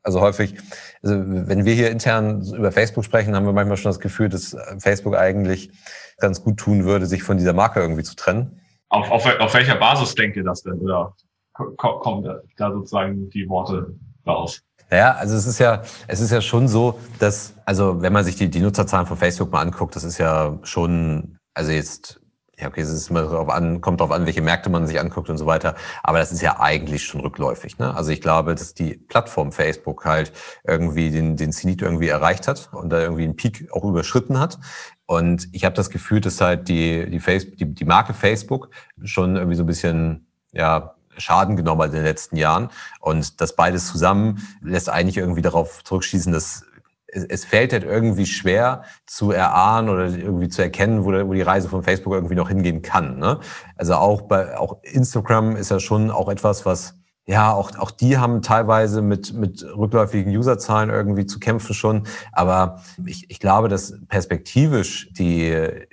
[0.04, 0.56] also häufig,
[1.02, 4.56] also wenn wir hier intern über Facebook sprechen, haben wir manchmal schon das Gefühl, dass
[4.80, 5.72] Facebook eigentlich
[6.17, 8.60] ganz gut tun würde, sich von dieser Marke irgendwie zu trennen.
[8.89, 10.80] Auf, auf, auf welcher Basis denkt ihr das denn?
[10.80, 11.15] Oder
[11.54, 12.24] kommen
[12.58, 13.96] da sozusagen die Worte
[14.28, 14.62] raus?
[14.91, 18.36] Ja, also es ist ja, es ist ja schon so, dass, also wenn man sich
[18.36, 22.21] die, die Nutzerzahlen von Facebook mal anguckt, das ist ja schon, also jetzt
[22.62, 25.30] ja, okay, es ist immer darauf an, kommt darauf an, welche Märkte man sich anguckt
[25.30, 25.76] und so weiter.
[26.04, 27.80] Aber das ist ja eigentlich schon rückläufig.
[27.80, 27.93] Ne?
[27.95, 30.32] Also ich glaube, dass die Plattform Facebook halt
[30.63, 34.60] irgendwie den, den Zenit irgendwie erreicht hat und da irgendwie einen Peak auch überschritten hat.
[35.08, 38.69] Und ich habe das Gefühl, dass halt die, die, Facebook, die, die Marke Facebook
[39.04, 42.69] schon irgendwie so ein bisschen, ja, Schaden genommen hat in den letzten Jahren.
[43.00, 46.63] Und das beides zusammen lässt eigentlich irgendwie darauf zurückschließen, dass
[47.12, 51.41] es, es fällt halt irgendwie schwer zu erahnen oder irgendwie zu erkennen, wo, wo die
[51.41, 53.19] Reise von Facebook irgendwie noch hingehen kann.
[53.19, 53.39] Ne?
[53.76, 56.95] Also auch bei auch Instagram ist ja schon auch etwas, was
[57.28, 62.08] ja, auch, auch die haben teilweise mit, mit rückläufigen Userzahlen irgendwie zu kämpfen schon.
[62.32, 65.86] Aber ich, ich glaube, dass perspektivisch die,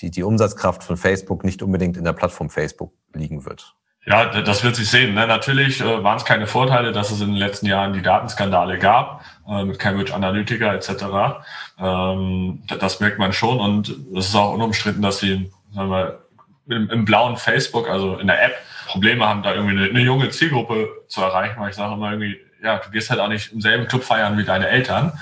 [0.00, 3.76] die, die Umsatzkraft von Facebook nicht unbedingt in der Plattform Facebook liegen wird.
[4.08, 5.12] Ja, das wird sich sehen.
[5.12, 5.26] Ne?
[5.26, 9.22] Natürlich äh, waren es keine Vorteile, dass es in den letzten Jahren die Datenskandale gab
[9.46, 11.42] äh, mit Cambridge Analytica etc.
[11.78, 16.20] Ähm, das merkt man schon und es ist auch unumstritten, dass sie sagen wir,
[16.68, 18.54] im, im, blauen Facebook, also in der App,
[18.86, 22.38] Probleme haben, da irgendwie eine, eine junge Zielgruppe zu erreichen, weil ich sage immer irgendwie,
[22.62, 25.12] ja, du gehst halt auch nicht im selben Club feiern wie deine Eltern.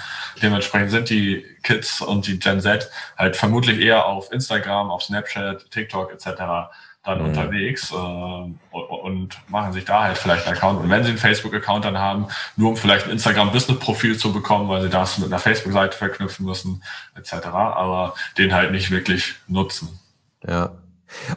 [0.41, 5.71] Dementsprechend sind die Kids und die Gen Z halt vermutlich eher auf Instagram, auf Snapchat,
[5.73, 6.71] TikTok etc
[7.07, 7.27] dann mhm.
[7.27, 10.81] unterwegs äh, und machen sich da halt vielleicht einen Account.
[10.81, 14.83] Und wenn sie einen Facebook-Account dann haben, nur um vielleicht ein Instagram-Business-Profil zu bekommen, weil
[14.83, 16.83] sie das mit einer Facebook-Seite verknüpfen müssen,
[17.15, 19.99] etc., aber den halt nicht wirklich nutzen.
[20.47, 20.73] Ja.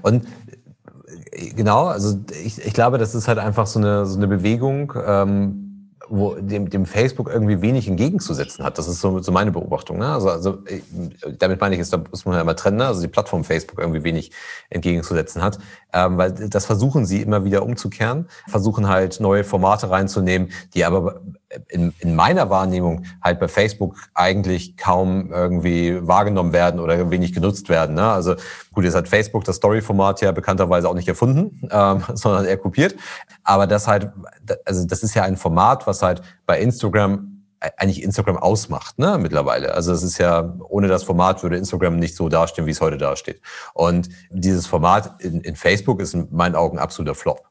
[0.01, 0.27] Und
[1.31, 4.93] äh, genau, also ich, ich glaube, das ist halt einfach so eine, so eine Bewegung,
[5.05, 5.68] ähm,
[6.09, 8.77] wo dem, dem Facebook irgendwie wenig entgegenzusetzen hat.
[8.77, 9.97] Das ist so, so meine Beobachtung.
[9.99, 10.07] Ne?
[10.07, 10.57] Also, also
[11.37, 12.87] damit meine ich, ist, da muss man ja immer trennen, ne?
[12.87, 14.31] also die Plattform Facebook irgendwie wenig
[14.69, 15.59] entgegenzusetzen hat.
[15.93, 21.21] Ähm, weil das versuchen sie immer wieder umzukehren, versuchen halt neue Formate reinzunehmen, die aber
[21.69, 27.69] in, in meiner Wahrnehmung halt bei Facebook eigentlich kaum irgendwie wahrgenommen werden oder wenig genutzt
[27.69, 27.95] werden.
[27.95, 28.03] Ne?
[28.03, 28.35] Also
[28.73, 32.95] gut, jetzt hat Facebook das Story-Format ja bekannterweise auch nicht erfunden, ähm, sondern er kopiert.
[33.43, 34.11] Aber das halt,
[34.65, 37.35] also das ist ja ein Format, was halt bei Instagram
[37.77, 39.73] eigentlich Instagram ausmacht, ne, mittlerweile.
[39.73, 42.97] Also es ist ja, ohne das Format würde Instagram nicht so dastehen, wie es heute
[42.97, 43.41] dasteht.
[43.73, 47.48] Und dieses Format in, in Facebook ist in meinen Augen absoluter Flop.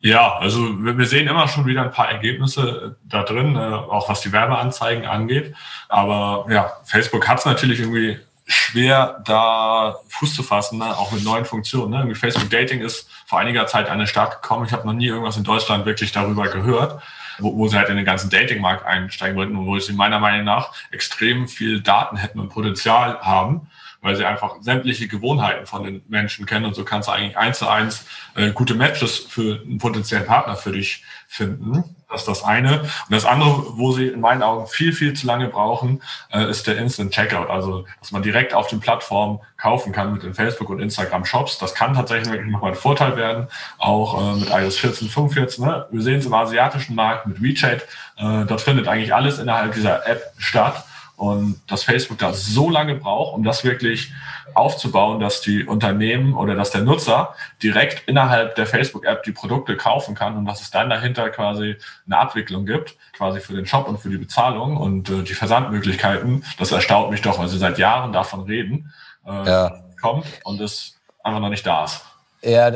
[0.00, 4.20] Ja, also wir sehen immer schon wieder ein paar Ergebnisse da drin, äh, auch was
[4.20, 5.54] die Werbeanzeigen angeht.
[5.88, 10.96] Aber ja, Facebook hat es natürlich irgendwie schwer, da Fuß zu fassen, ne?
[10.96, 12.08] auch mit neuen Funktionen.
[12.08, 12.14] Ne?
[12.14, 14.66] Facebook Dating ist vor einiger Zeit an den Start gekommen.
[14.66, 17.02] Ich habe noch nie irgendwas in Deutschland wirklich darüber gehört,
[17.38, 20.44] wo, wo sie halt in den ganzen Datingmarkt einsteigen wollten und wo sie meiner Meinung
[20.44, 23.68] nach extrem viel Daten hätten und Potenzial haben
[24.00, 27.58] weil sie einfach sämtliche Gewohnheiten von den Menschen kennen und so kannst du eigentlich eins
[27.58, 31.96] zu eins äh, gute Matches für einen potenziellen Partner für dich finden.
[32.08, 32.82] Das ist das eine.
[32.82, 36.66] Und das andere, wo sie in meinen Augen viel, viel zu lange brauchen, äh, ist
[36.68, 37.50] der Instant Checkout.
[37.50, 41.58] Also, dass man direkt auf den Plattformen kaufen kann mit den Facebook- und Instagram-Shops.
[41.58, 45.58] Das kann tatsächlich nochmal ein Vorteil werden, auch äh, mit iOS 14, 45.
[45.58, 45.86] Ne?
[45.90, 47.82] Wir sehen es im asiatischen Markt mit WeChat.
[48.18, 50.84] Äh, dort findet eigentlich alles innerhalb dieser App statt.
[51.16, 54.12] Und dass Facebook da so lange braucht, um das wirklich
[54.54, 60.14] aufzubauen, dass die Unternehmen oder dass der Nutzer direkt innerhalb der Facebook-App die Produkte kaufen
[60.14, 61.76] kann und dass es dann dahinter quasi
[62.06, 66.44] eine Abwicklung gibt, quasi für den Shop und für die Bezahlung und äh, die Versandmöglichkeiten.
[66.58, 68.92] Das erstaunt mich doch, weil sie seit Jahren davon reden,
[69.26, 69.84] äh, ja.
[70.00, 72.02] kommt und es einfach noch nicht da ist.
[72.42, 72.68] Ja,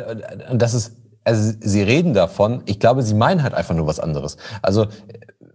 [0.51, 4.01] und das ist, also sie reden davon, ich glaube, sie meinen halt einfach nur was
[4.01, 4.37] anderes.
[4.63, 4.89] Also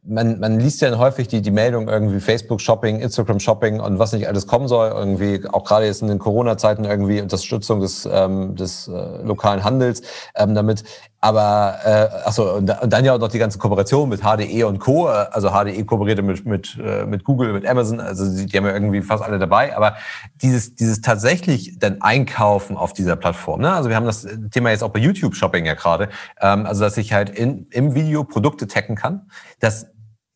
[0.07, 4.13] man, man liest ja häufig die, die Meldung irgendwie Facebook Shopping, Instagram Shopping und was
[4.13, 8.55] nicht alles kommen soll, irgendwie auch gerade jetzt in den Corona-Zeiten irgendwie Unterstützung des, ähm,
[8.55, 8.91] des äh,
[9.23, 10.01] lokalen Handels
[10.35, 10.83] ähm, damit.
[11.21, 14.77] Aber äh, achso, und, und dann ja auch noch die ganze Kooperation mit HDE und
[14.77, 15.07] Co.
[15.07, 18.73] Also HDE kooperierte mit, mit, äh, mit Google, mit Amazon, also die, die haben ja
[18.73, 19.75] irgendwie fast alle dabei.
[19.75, 19.95] Aber
[20.43, 23.73] dieses, dieses tatsächlich dann Einkaufen auf dieser Plattform, ne?
[23.73, 26.09] also wir haben das Thema jetzt auch bei YouTube Shopping ja gerade,
[26.41, 29.27] ähm, also dass ich halt in, im Video Produkte taggen kann,
[29.59, 29.87] das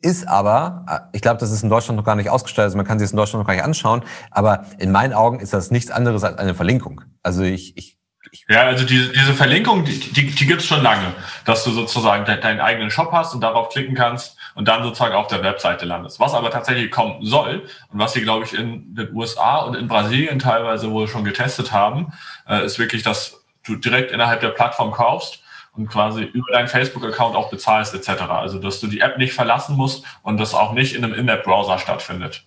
[0.02, 2.86] ist aber, äh, ich glaube, das ist in Deutschland noch gar nicht ausgestellt, also man
[2.86, 5.72] kann sich das in Deutschland noch gar nicht anschauen, aber in meinen Augen ist das
[5.72, 7.02] nichts anderes als eine Verlinkung.
[7.24, 8.00] Also ich, ich
[8.48, 11.14] ja, also diese, diese Verlinkung, die, die, die gibt es schon lange,
[11.46, 15.16] dass du sozusagen de, deinen eigenen Shop hast und darauf klicken kannst und dann sozusagen
[15.16, 16.20] auf der Webseite landest.
[16.20, 19.88] Was aber tatsächlich kommen soll und was sie, glaube ich, in den USA und in
[19.88, 22.14] Brasilien teilweise wohl schon getestet haben,
[22.48, 25.42] äh, ist wirklich, dass du direkt innerhalb der Plattform kaufst
[25.74, 28.22] und quasi über deinen Facebook-Account auch bezahlst etc.
[28.24, 31.78] Also dass du die App nicht verlassen musst und das auch nicht in einem In-App-Browser
[31.78, 32.46] stattfindet.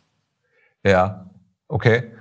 [0.85, 1.27] Ja,
[1.69, 2.13] okay.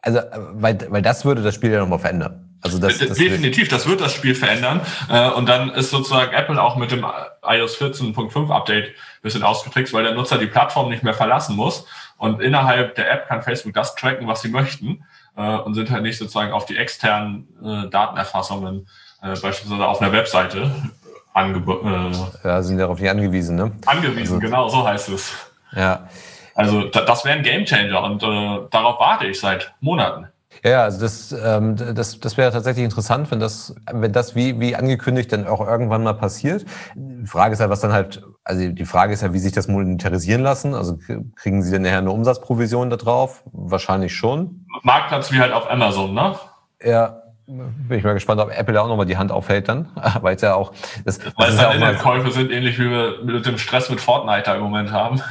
[0.00, 0.20] Also,
[0.52, 2.46] weil, weil das würde das Spiel ja nochmal verändern.
[2.62, 4.80] Also das, das Definitiv, das wird das Spiel verändern.
[5.08, 7.06] Äh, und dann ist sozusagen Apple auch mit dem
[7.42, 11.86] iOS 14.5 Update ein bisschen ausgetrickst, weil der Nutzer die Plattform nicht mehr verlassen muss.
[12.16, 15.04] Und innerhalb der App kann Facebook das tracken, was sie möchten.
[15.36, 18.88] Äh, und sind halt nicht sozusagen auf die externen äh, Datenerfassungen
[19.22, 20.70] äh, beispielsweise auf einer Webseite
[21.34, 22.12] angeboten.
[22.44, 23.72] Äh, ja, sind darauf nicht angewiesen, ne?
[23.86, 25.32] Angewiesen, also, genau, so heißt es.
[25.72, 26.08] Ja.
[26.54, 30.28] Also da, das wäre ein Gamechanger und äh, darauf warte ich seit Monaten.
[30.64, 34.74] Ja, also das, ähm, das, das wäre tatsächlich interessant, wenn das, wenn das wie, wie
[34.74, 36.64] angekündigt dann auch irgendwann mal passiert.
[36.94, 39.68] Die Frage ist ja, was dann halt, also die Frage ist ja, wie sich das
[39.68, 40.74] monetarisieren lassen.
[40.74, 40.98] Also
[41.34, 43.42] kriegen Sie denn nachher eine Umsatzprovision da drauf?
[43.52, 44.66] Wahrscheinlich schon.
[44.82, 46.36] Marktplatz wie halt auf Amazon, ne?
[46.82, 49.88] Ja, bin ich mal gespannt, ob Apple da auch nochmal die Hand aufhält dann,
[50.20, 50.72] weil es ja auch
[51.04, 54.42] das, weil es ja auch Käufe sind ähnlich wie wir mit dem Stress mit Fortnite
[54.44, 55.22] da im Moment haben.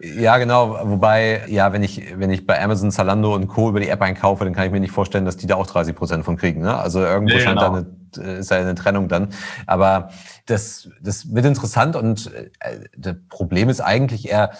[0.00, 0.78] Ja, genau.
[0.82, 4.44] Wobei, ja, wenn ich wenn ich bei Amazon, Zalando und Co über die App einkaufe,
[4.44, 6.62] dann kann ich mir nicht vorstellen, dass die da auch 30 Prozent von kriegen.
[6.62, 6.76] Ne?
[6.76, 7.84] Also irgendwo nee, scheint genau.
[8.14, 9.28] da eine, ist da eine Trennung dann.
[9.66, 10.10] Aber
[10.46, 12.50] das das wird interessant und äh,
[12.96, 14.50] das Problem ist eigentlich eher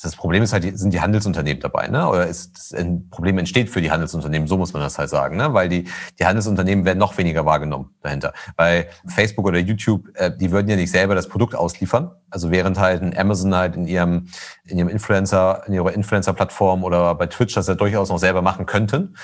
[0.00, 2.08] das Problem ist halt, sind die Handelsunternehmen dabei, ne?
[2.08, 5.52] Oder ist ein Problem entsteht für die Handelsunternehmen, so muss man das halt sagen, ne?
[5.52, 5.84] Weil die,
[6.18, 8.32] die Handelsunternehmen werden noch weniger wahrgenommen dahinter.
[8.56, 12.10] Weil Facebook oder YouTube, äh, die würden ja nicht selber das Produkt ausliefern.
[12.30, 14.28] Also während halt ein Amazon halt in ihrem,
[14.64, 18.66] in ihrem Influencer, in ihrer Influencer-Plattform oder bei Twitch das ja durchaus noch selber machen
[18.66, 19.16] könnten,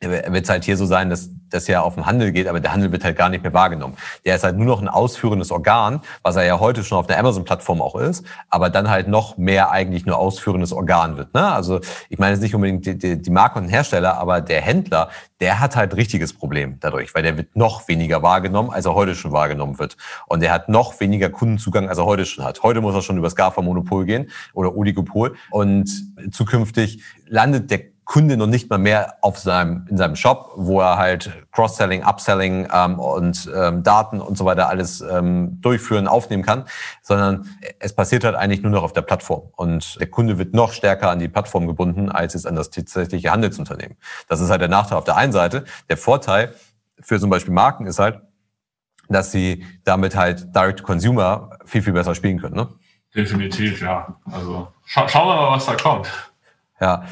[0.00, 2.72] wird es halt hier so sein, dass das ja auf den Handel geht, aber der
[2.72, 3.96] Handel wird halt gar nicht mehr wahrgenommen.
[4.24, 7.18] Der ist halt nur noch ein ausführendes Organ, was er ja heute schon auf der
[7.18, 11.34] Amazon-Plattform auch ist, aber dann halt noch mehr eigentlich nur ausführendes Organ wird.
[11.34, 11.52] Ne?
[11.52, 14.62] Also ich meine jetzt nicht unbedingt die, die, die Marke und den Hersteller, aber der
[14.62, 15.10] Händler,
[15.40, 19.14] der hat halt richtiges Problem dadurch, weil der wird noch weniger wahrgenommen, als er heute
[19.14, 19.96] schon wahrgenommen wird.
[20.28, 22.62] Und der hat noch weniger Kundenzugang, als er heute schon hat.
[22.62, 25.90] Heute muss er schon über das GAFA-Monopol gehen oder Oligopol und
[26.30, 30.98] zukünftig landet der Kunde noch nicht mal mehr auf seinem, in seinem Shop, wo er
[30.98, 36.64] halt Cross-Selling, Upselling ähm, und ähm, Daten und so weiter alles ähm, durchführen, aufnehmen kann,
[37.02, 37.46] sondern
[37.78, 39.52] es passiert halt eigentlich nur noch auf der Plattform.
[39.54, 43.30] Und der Kunde wird noch stärker an die Plattform gebunden, als es an das tatsächliche
[43.30, 43.96] Handelsunternehmen.
[44.26, 45.62] Das ist halt der Nachteil auf der einen Seite.
[45.88, 46.52] Der Vorteil
[46.98, 48.18] für zum Beispiel Marken ist halt,
[49.08, 52.56] dass sie damit halt Direct-to-Consumer viel, viel besser spielen können.
[52.56, 52.70] Ne?
[53.14, 54.16] Definitiv, ja.
[54.24, 56.08] Also scha schauen wir mal, was da kommt.
[56.80, 57.04] Ja,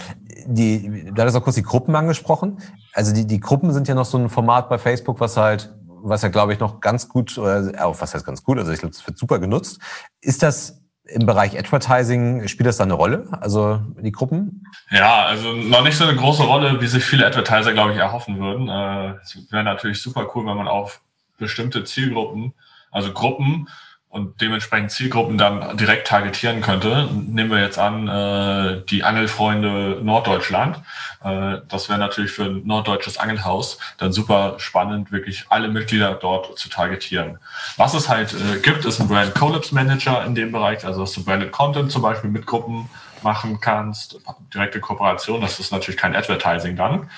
[0.46, 2.59] die, du hattest auch kurz die Gruppen angesprochen.
[2.92, 6.22] Also die, die Gruppen sind ja noch so ein Format bei Facebook, was halt, was
[6.22, 9.07] ja glaube ich noch ganz gut, auch was heißt ganz gut, also ich glaube, es
[9.07, 9.81] wird super genutzt.
[10.20, 14.66] Ist das im Bereich Advertising, spielt das da eine Rolle, also die Gruppen?
[14.90, 18.38] Ja, also noch nicht so eine große Rolle, wie sich viele Advertiser, glaube ich, erhoffen
[18.38, 18.68] würden.
[18.68, 21.01] Äh, es wäre natürlich super cool, wenn man auf
[21.38, 22.53] bestimmte Zielgruppen,
[22.90, 23.68] also Gruppen,
[24.11, 27.09] und dementsprechend Zielgruppen dann direkt targetieren könnte.
[27.12, 30.79] Nehmen wir jetzt an, äh, die Angelfreunde Norddeutschland.
[31.23, 36.59] Äh, das wäre natürlich für ein norddeutsches Angelhaus dann super spannend, wirklich alle Mitglieder dort
[36.59, 37.38] zu targetieren.
[37.77, 41.12] Was es halt äh, gibt, ist ein Brand Collapse Manager in dem Bereich, also dass
[41.12, 42.88] du Branded Content zum Beispiel mit Gruppen
[43.23, 44.21] machen kannst,
[44.55, 47.11] direkte Kooperation, das ist natürlich kein Advertising dann.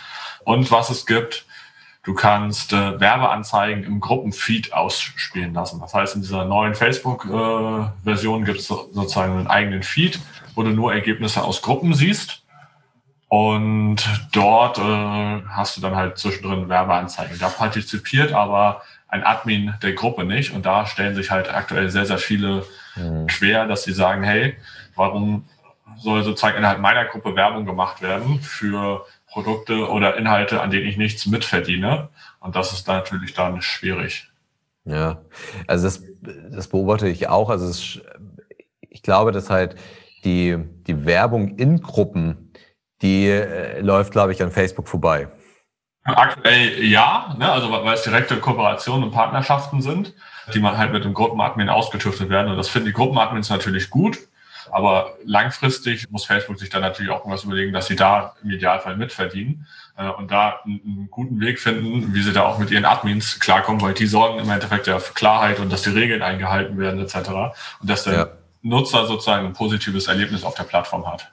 [0.44, 1.44] Und was es gibt,
[2.02, 5.80] Du kannst äh, Werbeanzeigen im Gruppenfeed ausspielen lassen.
[5.80, 10.18] Das heißt, in dieser neuen Facebook-Version äh, gibt es so, sozusagen einen eigenen Feed,
[10.54, 12.42] wo du nur Ergebnisse aus Gruppen siehst.
[13.28, 13.98] Und
[14.32, 17.38] dort äh, hast du dann halt zwischendrin Werbeanzeigen.
[17.38, 20.52] Da partizipiert aber ein Admin der Gruppe nicht.
[20.52, 22.64] Und da stellen sich halt aktuell sehr, sehr viele
[22.96, 23.26] mhm.
[23.26, 24.56] quer, dass sie sagen, hey,
[24.96, 25.44] warum
[25.98, 30.96] soll sozusagen innerhalb meiner Gruppe Werbung gemacht werden für Produkte oder Inhalte, an denen ich
[30.96, 32.08] nichts mitverdiene?
[32.40, 34.30] Und das ist natürlich dann schwierig.
[34.84, 35.22] Ja,
[35.66, 36.02] also das,
[36.50, 37.50] das beobachte ich auch.
[37.50, 38.00] Also es,
[38.88, 39.76] ich glaube, dass halt
[40.24, 42.52] die, die Werbung in Gruppen,
[43.02, 45.28] die äh, läuft, glaube ich, an Facebook vorbei.
[46.02, 47.50] Aktuell ja, ne?
[47.50, 50.14] also weil es direkte Kooperationen und Partnerschaften sind,
[50.54, 52.50] die man halt mit dem Gruppenadmin ausgetüftet werden.
[52.50, 54.18] Und das finden die Gruppenadmins natürlich gut.
[54.70, 58.96] Aber langfristig muss Facebook sich dann natürlich auch irgendwas überlegen, dass sie da im Idealfall
[58.96, 62.84] mitverdienen äh, und da einen, einen, guten Weg finden, wie sie da auch mit ihren
[62.84, 66.78] Admins klarkommen, weil die sorgen im Endeffekt ja für Klarheit und dass die Regeln eingehalten
[66.78, 67.30] werden etc.
[67.80, 68.28] Und dass der ja.
[68.62, 71.30] Nutzer sozusagen ein positives Erlebnis auf der Plattform hat.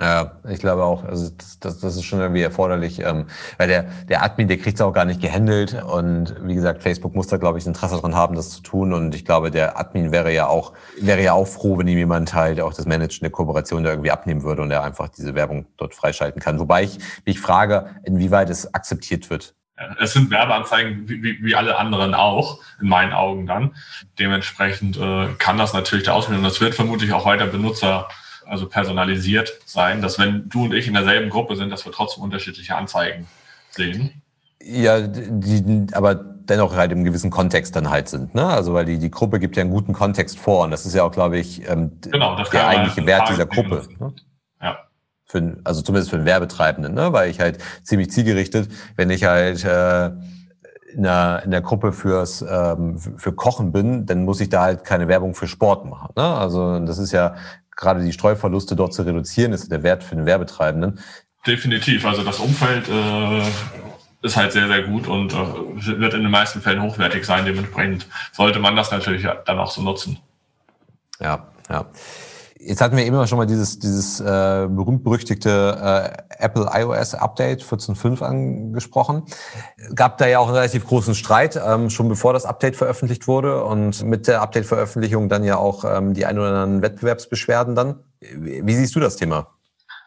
[0.00, 1.04] Ja, ich glaube auch.
[1.04, 1.30] Also
[1.60, 4.92] das, das, ist schon irgendwie erforderlich, ähm, weil der, der Admin, der kriegt es auch
[4.92, 5.82] gar nicht gehandelt.
[5.82, 8.92] Und wie gesagt, Facebook muss da, glaube ich, Interesse daran haben, das zu tun.
[8.92, 12.32] Und ich glaube, der Admin wäre ja auch, wäre ja auch froh, wenn ihm jemand
[12.32, 15.66] halt auch das Managen der Kooperation da irgendwie abnehmen würde und er einfach diese Werbung
[15.76, 16.60] dort freischalten kann.
[16.60, 19.54] Wobei ich mich frage, inwieweit es akzeptiert wird.
[20.00, 23.76] Es sind Werbeanzeigen wie, wie, wie alle anderen auch, in meinen Augen dann.
[24.18, 26.44] Dementsprechend äh, kann das natürlich der Ausbildung.
[26.44, 28.08] Das wird vermutlich auch weiter Benutzer
[28.48, 32.24] also personalisiert sein, dass wenn du und ich in derselben Gruppe sind, dass wir trotzdem
[32.24, 33.26] unterschiedliche Anzeigen
[33.70, 34.22] sehen.
[34.62, 38.46] Ja, die, aber dennoch halt im gewissen Kontext dann halt sind, ne?
[38.46, 41.04] Also weil die, die Gruppe gibt ja einen guten Kontext vor und das ist ja
[41.04, 43.86] auch, glaube ich, ähm, genau, der eigentliche Wert dieser Gruppe.
[44.00, 44.12] Ne?
[44.60, 44.78] Ja.
[45.26, 47.12] Für, also zumindest für den Werbetreibenden, ne?
[47.12, 50.10] Weil ich halt ziemlich zielgerichtet, wenn ich halt äh,
[50.94, 54.84] in der, in der Gruppe fürs ähm, für Kochen bin, dann muss ich da halt
[54.84, 56.12] keine Werbung für Sport machen.
[56.16, 56.24] Ne?
[56.24, 57.34] Also das ist ja
[57.78, 60.98] gerade die Streuverluste dort zu reduzieren, ist der Wert für den Werbetreibenden.
[61.46, 62.04] Definitiv.
[62.04, 63.42] Also das Umfeld äh,
[64.22, 67.46] ist halt sehr, sehr gut und äh, wird in den meisten Fällen hochwertig sein.
[67.46, 70.18] Dementsprechend sollte man das natürlich dann auch so nutzen.
[71.20, 71.86] Ja, ja.
[72.60, 78.22] Jetzt hatten wir eben schon mal dieses, dieses äh, berühmt-berüchtigte äh, Apple iOS Update 14.5
[78.22, 79.22] angesprochen.
[79.94, 83.62] Gab da ja auch einen relativ großen Streit, ähm, schon bevor das Update veröffentlicht wurde
[83.64, 88.00] und mit der Update-Veröffentlichung dann ja auch ähm, die ein oder anderen Wettbewerbsbeschwerden dann.
[88.20, 89.46] Wie siehst du das Thema?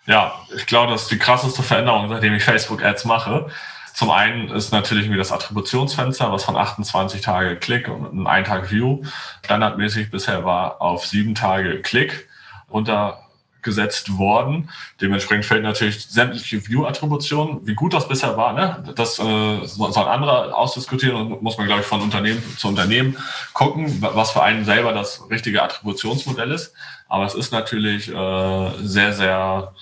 [0.05, 3.47] Ja, ich glaube, das ist die krasseste Veränderung, seitdem ich Facebook-Ads mache.
[3.93, 8.71] Zum einen ist natürlich irgendwie das Attributionsfenster, was von 28 Tage Klick und ein Tag
[8.71, 9.03] View
[9.45, 12.27] standardmäßig bisher war auf sieben Tage Klick
[12.71, 14.69] runtergesetzt worden.
[14.99, 18.93] Dementsprechend fällt natürlich sämtliche View-Attributionen, wie gut das bisher war, ne?
[18.95, 23.17] das äh, soll andere ausdiskutieren und muss man, glaube ich, von Unternehmen zu Unternehmen
[23.53, 26.73] gucken, was für einen selber das richtige Attributionsmodell ist.
[27.07, 29.73] Aber es ist natürlich äh, sehr, sehr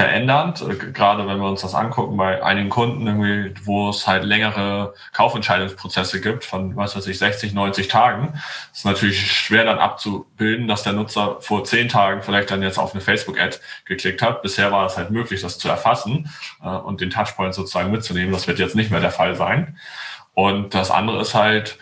[0.00, 4.24] verändernd, äh, gerade wenn wir uns das angucken bei einigen Kunden, irgendwie, wo es halt
[4.24, 8.32] längere Kaufentscheidungsprozesse gibt von, was weiß ich, 60, 90 Tagen.
[8.72, 12.78] Es ist natürlich schwer dann abzubilden, dass der Nutzer vor zehn Tagen vielleicht dann jetzt
[12.78, 14.40] auf eine Facebook-Ad geklickt hat.
[14.40, 16.30] Bisher war es halt möglich, das zu erfassen
[16.64, 18.32] äh, und den Touchpoint sozusagen mitzunehmen.
[18.32, 19.78] Das wird jetzt nicht mehr der Fall sein.
[20.32, 21.76] Und das andere ist halt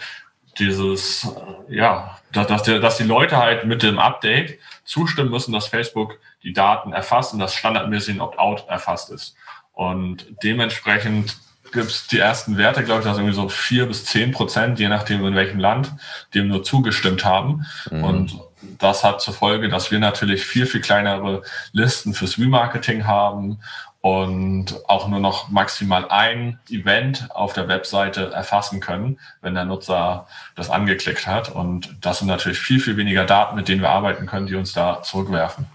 [0.59, 6.19] dieses, äh, ja, dass, dass, die Leute halt mit dem Update zustimmen müssen, dass Facebook
[6.43, 9.35] die Daten erfasst und dass standardmäßig ein Opt-out erfasst ist.
[9.73, 11.37] Und dementsprechend
[11.73, 14.89] gibt es die ersten Werte, glaube ich, dass irgendwie so vier bis zehn Prozent, je
[14.89, 15.93] nachdem in welchem Land,
[16.35, 17.67] dem nur zugestimmt haben.
[17.91, 18.05] Mhm.
[18.05, 18.41] Und
[18.79, 21.43] das hat zur Folge, dass wir natürlich viel, viel kleinere
[21.73, 23.61] Listen fürs Remarketing haben
[24.09, 30.27] und auch nur noch maximal ein Event auf der Webseite erfassen können, wenn der Nutzer
[30.55, 31.51] das angeklickt hat.
[31.51, 34.73] Und das sind natürlich viel, viel weniger Daten, mit denen wir arbeiten können, die uns
[34.73, 35.67] da zurückwerfen.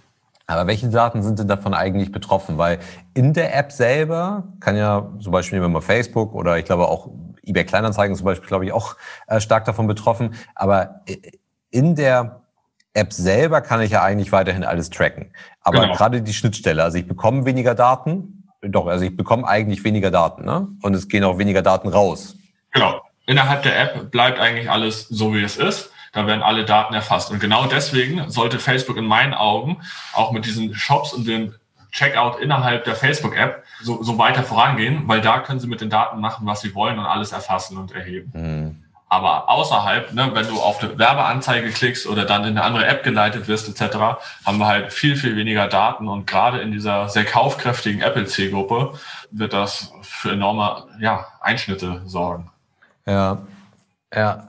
[0.48, 2.58] Aber welche Daten sind denn davon eigentlich betroffen?
[2.58, 2.80] Weil
[3.14, 7.10] in der App selber kann ja zum Beispiel wir mal Facebook oder ich glaube auch
[7.44, 8.96] eBay Kleinanzeigen zum Beispiel, glaube ich, auch
[9.28, 10.34] äh, stark davon betroffen.
[10.56, 11.02] Aber
[11.70, 12.43] in der
[12.94, 15.32] App selber kann ich ja eigentlich weiterhin alles tracken.
[15.62, 15.94] Aber genau.
[15.94, 20.46] gerade die Schnittstelle, also ich bekomme weniger Daten, doch, also ich bekomme eigentlich weniger Daten,
[20.46, 20.68] ne?
[20.82, 22.36] Und es gehen auch weniger Daten raus.
[22.72, 23.02] Genau.
[23.26, 25.92] Innerhalb der App bleibt eigentlich alles so, wie es ist.
[26.14, 27.32] Da werden alle Daten erfasst.
[27.32, 29.82] Und genau deswegen sollte Facebook in meinen Augen
[30.14, 31.56] auch mit diesen Shops und dem
[31.92, 36.20] Checkout innerhalb der Facebook-App so, so weiter vorangehen, weil da können sie mit den Daten
[36.20, 38.32] machen, was sie wollen und alles erfassen und erheben.
[38.34, 38.83] Mhm.
[39.14, 43.04] Aber außerhalb, ne, wenn du auf eine Werbeanzeige klickst oder dann in eine andere App
[43.04, 43.96] geleitet wirst etc.,
[44.44, 46.08] haben wir halt viel, viel weniger Daten.
[46.08, 48.94] Und gerade in dieser sehr kaufkräftigen Apple-C-Gruppe
[49.30, 52.50] wird das für enorme ja, Einschnitte sorgen.
[53.06, 53.38] Ja,
[54.12, 54.48] ja.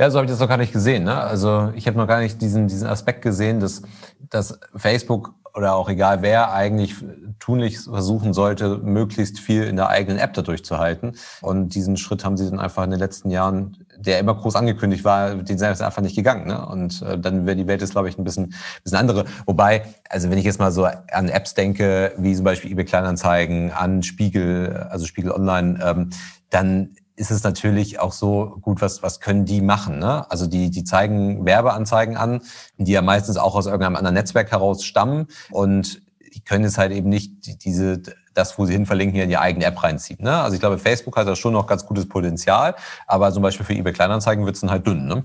[0.00, 1.04] Ja, so habe ich das noch gar nicht gesehen.
[1.04, 1.16] Ne?
[1.16, 3.82] Also ich habe noch gar nicht diesen, diesen Aspekt gesehen, dass,
[4.30, 6.96] dass Facebook oder auch egal wer eigentlich
[7.38, 11.12] tunlich versuchen sollte, möglichst viel in der eigenen App dadurch zu halten.
[11.40, 15.04] Und diesen Schritt haben sie dann einfach in den letzten Jahren, der immer groß angekündigt
[15.04, 16.46] war, den sind sie einfach nicht gegangen.
[16.46, 16.66] Ne?
[16.66, 19.24] Und äh, dann wäre die Welt jetzt, glaube ich, ein bisschen, bisschen andere.
[19.46, 23.72] Wobei, also wenn ich jetzt mal so an Apps denke, wie zum Beispiel eBay Kleinanzeigen,
[23.72, 26.10] an Spiegel, also Spiegel Online, ähm,
[26.50, 29.98] dann ist es natürlich auch so gut, was, was können die machen?
[29.98, 30.30] Ne?
[30.30, 32.40] Also die, die zeigen Werbeanzeigen an,
[32.78, 36.02] die ja meistens auch aus irgendeinem anderen Netzwerk heraus stammen und
[36.42, 38.02] die können jetzt halt eben nicht diese,
[38.34, 40.22] das, wo sie hin verlinken, hier in ihre eigene App reinziehen.
[40.22, 40.42] Ne?
[40.42, 42.74] Also ich glaube, Facebook hat da schon noch ganz gutes Potenzial,
[43.06, 45.06] aber zum Beispiel für eBay Kleinanzeigen wird es dann halt dünn.
[45.06, 45.24] Ne?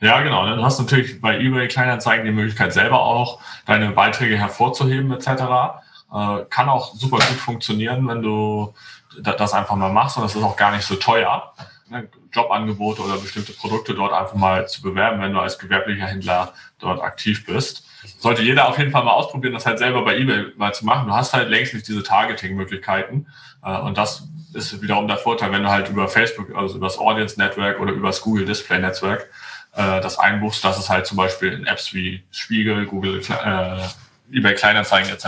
[0.00, 0.44] Ja, genau.
[0.54, 5.28] Du hast natürlich bei eBay Kleinanzeigen die Möglichkeit, selber auch deine Beiträge hervorzuheben etc.
[5.28, 8.74] Äh, kann auch super gut funktionieren, wenn du
[9.22, 11.52] das einfach mal machst und das ist auch gar nicht so teuer.
[11.88, 12.08] Ne?
[12.32, 17.00] Jobangebote oder bestimmte Produkte dort einfach mal zu bewerben, wenn du als gewerblicher Händler dort
[17.00, 17.86] aktiv bist.
[18.18, 21.08] Sollte jeder auf jeden Fall mal ausprobieren, das halt selber bei eBay mal zu machen.
[21.08, 23.26] Du hast halt längst nicht diese Targeting-Möglichkeiten
[23.64, 26.98] äh, und das ist wiederum der Vorteil, wenn du halt über Facebook, also über das
[26.98, 29.28] Audience Network oder über das Google Display Netzwerk
[29.74, 34.54] äh, das einbuchst, dass es halt zum Beispiel in Apps wie Spiegel, Google äh, eBay
[34.54, 35.24] Kleinanzeigen etc.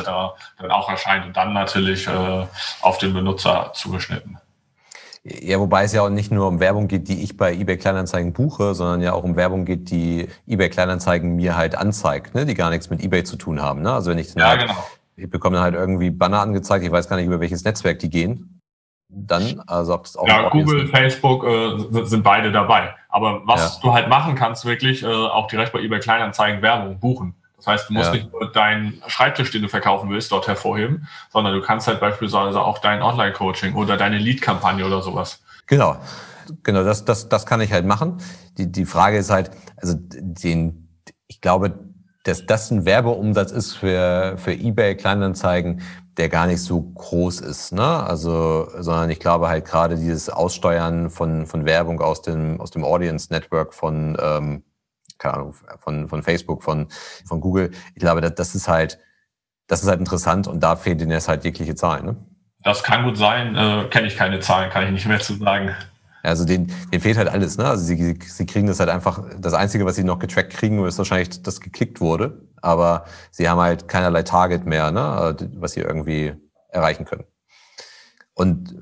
[0.58, 2.46] dann auch erscheint und dann natürlich äh,
[2.80, 4.38] auf den Benutzer zugeschnitten.
[5.26, 8.34] Ja, wobei es ja auch nicht nur um Werbung geht, die ich bei eBay Kleinanzeigen
[8.34, 12.44] buche, sondern ja auch um Werbung geht, die eBay Kleinanzeigen mir halt anzeigt, ne?
[12.44, 13.80] die gar nichts mit eBay zu tun haben.
[13.80, 13.90] Ne?
[13.90, 14.86] Also wenn ich dann ja, halt, genau.
[15.16, 18.10] ich bekomme dann halt irgendwie Banner angezeigt, ich weiß gar nicht, über welches Netzwerk die
[18.10, 18.60] gehen.
[19.08, 22.94] Dann, also ob das auch ja, Google, Facebook äh, sind beide dabei.
[23.08, 23.80] Aber was ja.
[23.82, 27.34] du halt machen kannst, wirklich äh, auch direkt bei eBay Kleinanzeigen Werbung buchen.
[27.64, 28.20] Das heißt, du musst ja.
[28.20, 32.60] nicht nur deinen Schreibtisch, den du verkaufen willst, dort hervorheben, sondern du kannst halt beispielsweise
[32.60, 35.42] auch dein Online-Coaching oder deine Lead-Kampagne oder sowas.
[35.66, 35.96] Genau.
[36.62, 38.18] Genau, das, das, das kann ich halt machen.
[38.58, 40.88] Die, die Frage ist halt, also den,
[41.26, 41.78] ich glaube,
[42.24, 45.80] dass das ein Werbeumsatz ist für, für eBay Kleinanzeigen,
[46.18, 48.04] der gar nicht so groß ist, ne?
[48.04, 52.84] Also, sondern ich glaube halt gerade dieses Aussteuern von, von Werbung aus dem, aus dem
[52.84, 54.62] Audience Network von, ähm,
[55.24, 56.86] keine Ahnung, von, von Facebook, von,
[57.26, 57.70] von Google.
[57.94, 58.98] Ich glaube, das, das ist halt,
[59.66, 62.04] das ist halt interessant und da fehlen denen jetzt halt jegliche Zahlen.
[62.04, 62.16] Ne?
[62.62, 65.74] Das kann gut sein, äh, kenne ich keine Zahlen, kann ich nicht mehr zu sagen.
[66.22, 67.66] Also denen, denen fehlt halt alles, ne?
[67.66, 70.96] Also sie, sie kriegen das halt einfach, das Einzige, was sie noch getrackt kriegen, ist
[70.96, 75.36] wahrscheinlich, dass geklickt wurde, aber sie haben halt keinerlei Target mehr, ne?
[75.56, 76.32] was sie irgendwie
[76.70, 77.24] erreichen können.
[78.32, 78.74] Und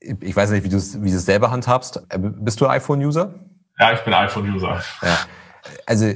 [0.00, 2.06] ich weiß nicht, wie du es wie du es selber handhabst.
[2.18, 3.34] Bist du iPhone-User?
[3.78, 4.82] Ja, ich bin iPhone-User.
[5.02, 5.18] Ja
[5.86, 6.12] also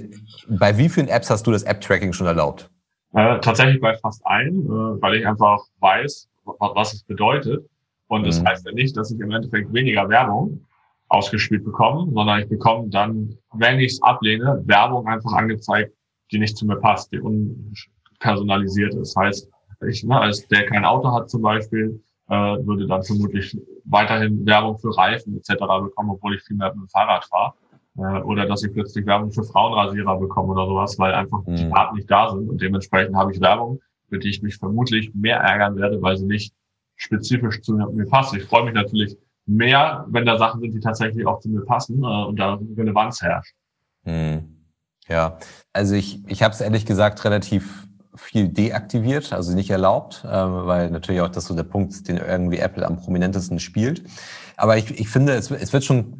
[0.49, 2.70] bei wie vielen Apps hast du das App-Tracking schon erlaubt?
[3.14, 7.66] Äh, tatsächlich bei fast allen, äh, weil ich einfach weiß, was es bedeutet.
[8.09, 8.49] Und das mhm.
[8.49, 10.64] heißt ja nicht, dass ich im Endeffekt weniger Werbung
[11.09, 15.92] ausgespielt bekomme, sondern ich bekomme dann, wenn ich es ablehne, Werbung einfach angezeigt,
[16.30, 19.14] die nicht zu mir passt, die unpersonalisiert ist.
[19.14, 19.51] Das heißt,
[19.88, 24.78] ich, ne, als der kein Auto hat zum Beispiel, äh, würde dann vermutlich weiterhin Werbung
[24.78, 25.55] für Reifen etc.
[25.59, 27.55] bekommen, obwohl ich viel mehr mit dem Fahrrad fahre.
[27.99, 31.57] Äh, oder dass ich plötzlich Werbung für Frauenrasierer bekomme oder sowas, weil einfach mhm.
[31.57, 32.49] die Daten nicht da sind.
[32.49, 36.26] Und dementsprechend habe ich Werbung, für die ich mich vermutlich mehr ärgern werde, weil sie
[36.26, 36.55] nicht
[36.96, 38.34] spezifisch zu mir passt.
[38.34, 42.03] Ich freue mich natürlich mehr, wenn da Sachen sind, die tatsächlich auch zu mir passen
[42.03, 43.55] äh, und da Relevanz herrscht.
[44.05, 44.55] Mhm.
[45.09, 45.38] Ja,
[45.72, 50.90] also ich, ich habe es ehrlich gesagt relativ viel deaktiviert, also nicht erlaubt, äh, weil
[50.90, 54.03] natürlich auch das so der Punkt, den irgendwie Apple am prominentesten spielt.
[54.57, 56.18] Aber ich, ich finde, es, es wird schon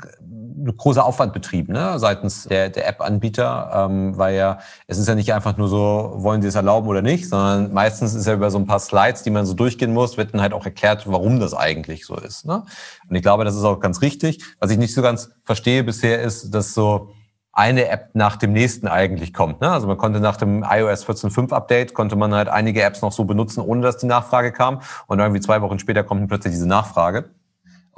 [0.76, 5.32] großer Aufwand betrieben ne, seitens der, der App-Anbieter, ähm, weil ja es ist ja nicht
[5.32, 8.58] einfach nur so, wollen sie es erlauben oder nicht, sondern meistens ist ja über so
[8.58, 11.54] ein paar Slides, die man so durchgehen muss, wird dann halt auch erklärt, warum das
[11.54, 12.46] eigentlich so ist.
[12.46, 12.62] Ne?
[13.08, 14.44] Und ich glaube, das ist auch ganz richtig.
[14.60, 17.10] Was ich nicht so ganz verstehe bisher ist, dass so
[17.58, 19.60] eine App nach dem nächsten eigentlich kommt.
[19.60, 19.70] Ne?
[19.70, 23.24] Also man konnte nach dem iOS 14.5 Update, konnte man halt einige Apps noch so
[23.24, 24.80] benutzen, ohne dass die Nachfrage kam.
[25.08, 27.30] Und irgendwie zwei Wochen später kommt plötzlich diese Nachfrage.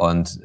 [0.00, 0.40] Und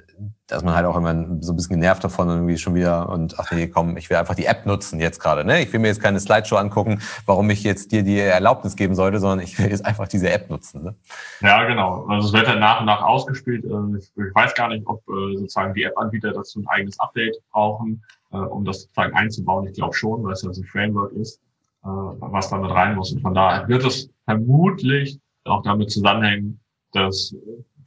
[0.48, 3.40] dass man halt auch immer so ein bisschen genervt davon und irgendwie schon wieder und
[3.40, 5.46] ach nee, komm, ich will einfach die App nutzen jetzt gerade.
[5.46, 5.64] Ne?
[5.64, 9.20] Ich will mir jetzt keine Slideshow angucken, warum ich jetzt dir die Erlaubnis geben sollte,
[9.20, 10.84] sondern ich will jetzt einfach diese App nutzen.
[10.84, 10.96] Ne?
[11.40, 12.06] Ja, genau.
[12.08, 13.64] Also es wird dann nach und nach ausgespielt.
[13.64, 18.04] Äh, ich weiß gar nicht, ob äh, sozusagen die App-Anbieter dazu ein eigenes Update brauchen,
[18.34, 19.68] äh, um das sozusagen einzubauen.
[19.68, 21.40] Ich glaube schon, weil es ja so ein Framework ist,
[21.82, 23.14] was da mit rein muss.
[23.14, 26.60] Und von daher wird es vermutlich auch damit zusammenhängen,
[26.92, 27.34] dass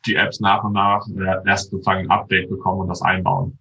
[0.07, 1.07] die Apps nach und nach
[1.47, 3.59] erst sozusagen ein Update bekommen und das einbauen.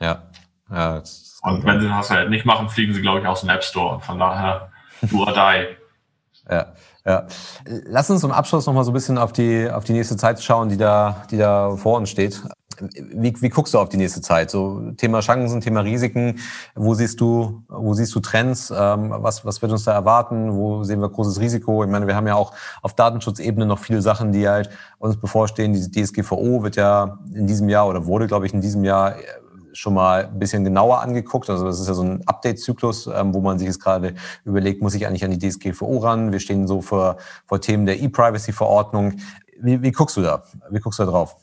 [0.00, 0.22] Ja.
[0.70, 1.02] ja
[1.42, 4.00] und wenn sie das halt nicht machen, fliegen sie, glaube ich, aus dem App Store.
[4.00, 4.70] Von daher,
[5.02, 5.76] do or die.
[6.48, 6.72] Ja,
[7.04, 7.26] ja.
[7.64, 10.42] Lass uns zum Abschluss noch mal so ein bisschen auf die, auf die nächste Zeit
[10.42, 12.42] schauen, die da, die da vor uns steht.
[12.80, 14.50] Wie, wie guckst du auf die nächste Zeit?
[14.50, 16.38] So Thema Chancen, Thema Risiken.
[16.74, 18.72] Wo siehst du, wo siehst du Trends?
[18.76, 20.54] Ähm, was, was wird uns da erwarten?
[20.54, 21.84] Wo sehen wir großes Risiko?
[21.84, 22.52] Ich meine, wir haben ja auch
[22.82, 25.72] auf Datenschutzebene noch viele Sachen, die halt uns bevorstehen.
[25.72, 29.16] Die DSGVO wird ja in diesem Jahr oder wurde, glaube ich, in diesem Jahr
[29.76, 31.50] schon mal ein bisschen genauer angeguckt.
[31.50, 34.14] Also das ist ja so ein Update-Zyklus, ähm, wo man sich jetzt gerade
[34.44, 36.32] überlegt, muss ich eigentlich an die DSGVO ran?
[36.32, 39.14] Wir stehen so vor, vor Themen der E-Privacy-Verordnung.
[39.60, 40.42] Wie, wie guckst du da?
[40.70, 41.36] Wie guckst du da drauf?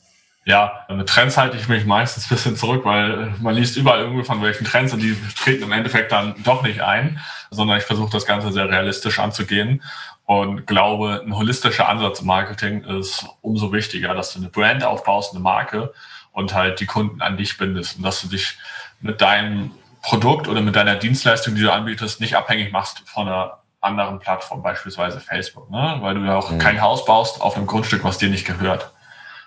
[0.45, 4.25] Ja, mit Trends halte ich mich meistens ein bisschen zurück, weil man liest überall irgendwie
[4.25, 7.19] von welchen Trends und die treten im Endeffekt dann doch nicht ein,
[7.49, 9.81] sondern ich versuche das Ganze sehr realistisch anzugehen
[10.25, 15.33] und glaube, ein holistischer Ansatz im Marketing ist umso wichtiger, dass du eine Brand aufbaust,
[15.33, 15.93] eine Marke
[16.31, 18.57] und halt die Kunden an dich bindest und dass du dich
[19.01, 19.71] mit deinem
[20.01, 24.63] Produkt oder mit deiner Dienstleistung, die du anbietest, nicht abhängig machst von einer anderen Plattform,
[24.63, 25.97] beispielsweise Facebook, ne?
[25.99, 26.57] weil du ja auch mhm.
[26.57, 28.91] kein Haus baust auf einem Grundstück, was dir nicht gehört.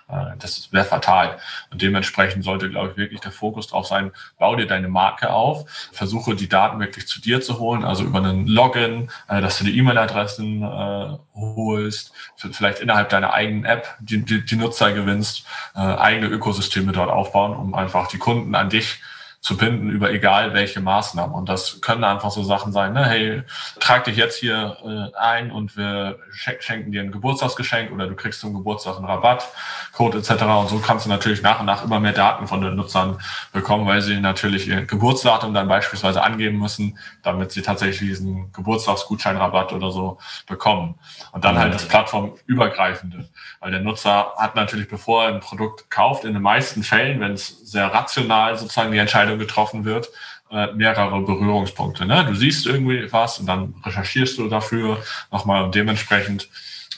[0.09, 1.37] Äh, das wäre fatal.
[1.71, 5.69] Und dementsprechend sollte, glaube ich, wirklich der Fokus drauf sein, bau dir deine Marke auf,
[5.91, 9.65] versuche die Daten wirklich zu dir zu holen, also über einen Login, äh, dass du
[9.65, 12.13] die E-Mail-Adressen äh, holst,
[12.51, 17.75] vielleicht innerhalb deiner eigenen App die, die, die Nutzer gewinnst, eigene Ökosysteme dort aufbauen, um
[17.75, 18.99] einfach die Kunden an dich
[19.39, 21.33] zu binden über egal welche Maßnahmen.
[21.33, 23.05] Und das können einfach so Sachen sein, ne?
[23.05, 23.43] hey,
[23.79, 28.41] trag dich jetzt hier äh, ein und wir schenken dir ein Geburtstagsgeschenk oder du kriegst
[28.41, 30.43] zum Geburtstag einen Rabattcode etc.
[30.43, 33.19] Und so kannst du natürlich nach und nach immer mehr Daten von den Nutzern
[33.53, 39.71] bekommen, weil sie natürlich ihr Geburtsdatum dann beispielsweise angeben müssen, damit sie tatsächlich diesen Geburtstagsgutscheinrabatt
[39.71, 40.17] oder so
[40.47, 40.95] bekommen.
[41.31, 43.29] Und dann halt das Plattformübergreifende.
[43.59, 47.33] Weil der Nutzer hat natürlich, bevor er ein Produkt kauft, in den meisten Fällen, wenn
[47.33, 50.09] es sehr rational sozusagen die Entscheidung Entscheidung getroffen wird,
[50.51, 52.05] äh, mehrere Berührungspunkte.
[52.05, 52.25] Ne?
[52.25, 54.97] Du siehst irgendwie was und dann recherchierst du dafür
[55.31, 56.49] nochmal und dementsprechend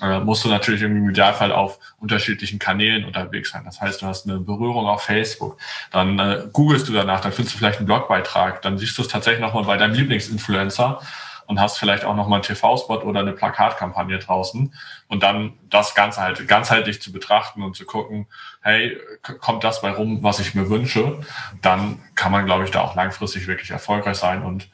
[0.02, 3.64] äh, musst du natürlich im Idealfall auf unterschiedlichen Kanälen unterwegs sein.
[3.66, 5.58] Das heißt, du hast eine Berührung auf Facebook,
[5.92, 9.08] dann äh, googelst du danach, dann findest du vielleicht einen Blogbeitrag, dann siehst du es
[9.08, 11.02] tatsächlich nochmal bei deinem Lieblingsinfluencer
[11.50, 14.72] und hast vielleicht auch nochmal einen TV-Spot oder eine Plakatkampagne draußen
[15.08, 18.28] und dann das Ganze halt ganzheitlich zu betrachten und zu gucken,
[18.62, 18.96] hey,
[19.42, 21.20] kommt das bei rum, was ich mir wünsche,
[21.64, 24.70] dann kann man, glaube ich, da auch langfristig wirklich erfolgreich sein und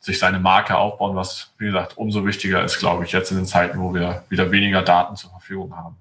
[0.00, 3.46] sich seine Marke aufbauen, was, wie gesagt, umso wichtiger ist, glaube ich, jetzt in den
[3.46, 5.96] Zeiten, wo wir wieder weniger Daten zur Verfügung haben.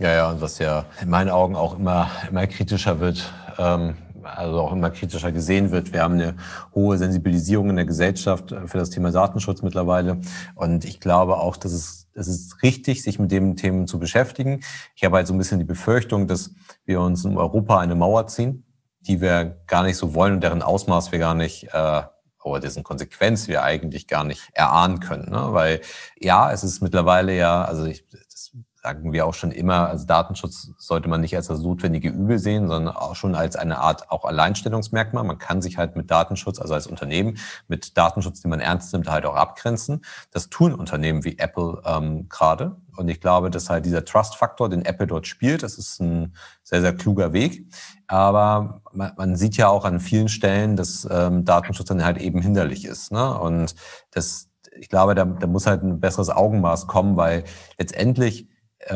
[0.00, 4.60] Ja, ja, und was ja in meinen Augen auch immer, immer kritischer wird, ähm, also
[4.60, 5.92] auch immer kritischer gesehen wird.
[5.92, 6.34] Wir haben eine
[6.74, 10.20] hohe Sensibilisierung in der Gesellschaft für das Thema Datenschutz mittlerweile.
[10.54, 14.60] Und ich glaube auch, dass es, es ist richtig, sich mit dem Themen zu beschäftigen.
[14.94, 16.50] Ich habe halt so ein bisschen die Befürchtung, dass
[16.84, 18.64] wir uns in Europa eine Mauer ziehen,
[19.00, 22.02] die wir gar nicht so wollen und deren Ausmaß wir gar nicht äh,
[22.44, 25.30] oder dessen Konsequenz wir eigentlich gar nicht erahnen können.
[25.30, 25.48] Ne?
[25.52, 25.80] Weil
[26.18, 28.04] ja, es ist mittlerweile ja, also ich,
[28.82, 32.66] sagen wir auch schon immer, also Datenschutz sollte man nicht als das notwendige Übel sehen,
[32.66, 35.22] sondern auch schon als eine Art auch Alleinstellungsmerkmal.
[35.22, 39.08] Man kann sich halt mit Datenschutz, also als Unternehmen, mit Datenschutz, den man ernst nimmt,
[39.08, 40.04] halt auch abgrenzen.
[40.32, 42.76] Das tun Unternehmen wie Apple ähm, gerade.
[42.96, 46.80] Und ich glaube, dass halt dieser Trust-Faktor, den Apple dort spielt, das ist ein sehr,
[46.80, 47.72] sehr kluger Weg.
[48.08, 52.42] Aber man, man sieht ja auch an vielen Stellen, dass ähm, Datenschutz dann halt eben
[52.42, 53.12] hinderlich ist.
[53.12, 53.38] Ne?
[53.38, 53.76] Und
[54.10, 57.44] das, ich glaube, da, da muss halt ein besseres Augenmaß kommen, weil
[57.78, 58.48] letztendlich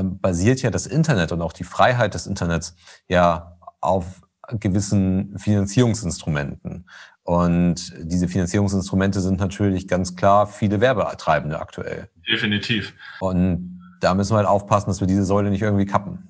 [0.03, 2.75] basiert ja das Internet und auch die Freiheit des Internets
[3.09, 6.89] ja auf gewissen Finanzierungsinstrumenten.
[7.23, 12.09] Und diese Finanzierungsinstrumente sind natürlich ganz klar viele Werbetreibende aktuell.
[12.29, 12.95] Definitiv.
[13.21, 16.29] Und da müssen wir halt aufpassen, dass wir diese Säule nicht irgendwie kappen.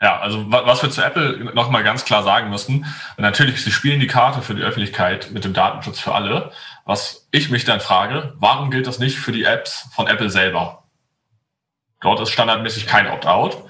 [0.00, 2.84] Ja, also was wir zu Apple nochmal ganz klar sagen müssen,
[3.16, 6.50] natürlich, sie spielen die Karte für die Öffentlichkeit mit dem Datenschutz für alle.
[6.84, 10.85] Was ich mich dann frage, warum gilt das nicht für die Apps von Apple selber?
[12.00, 13.62] Dort ist standardmäßig kein Opt-out.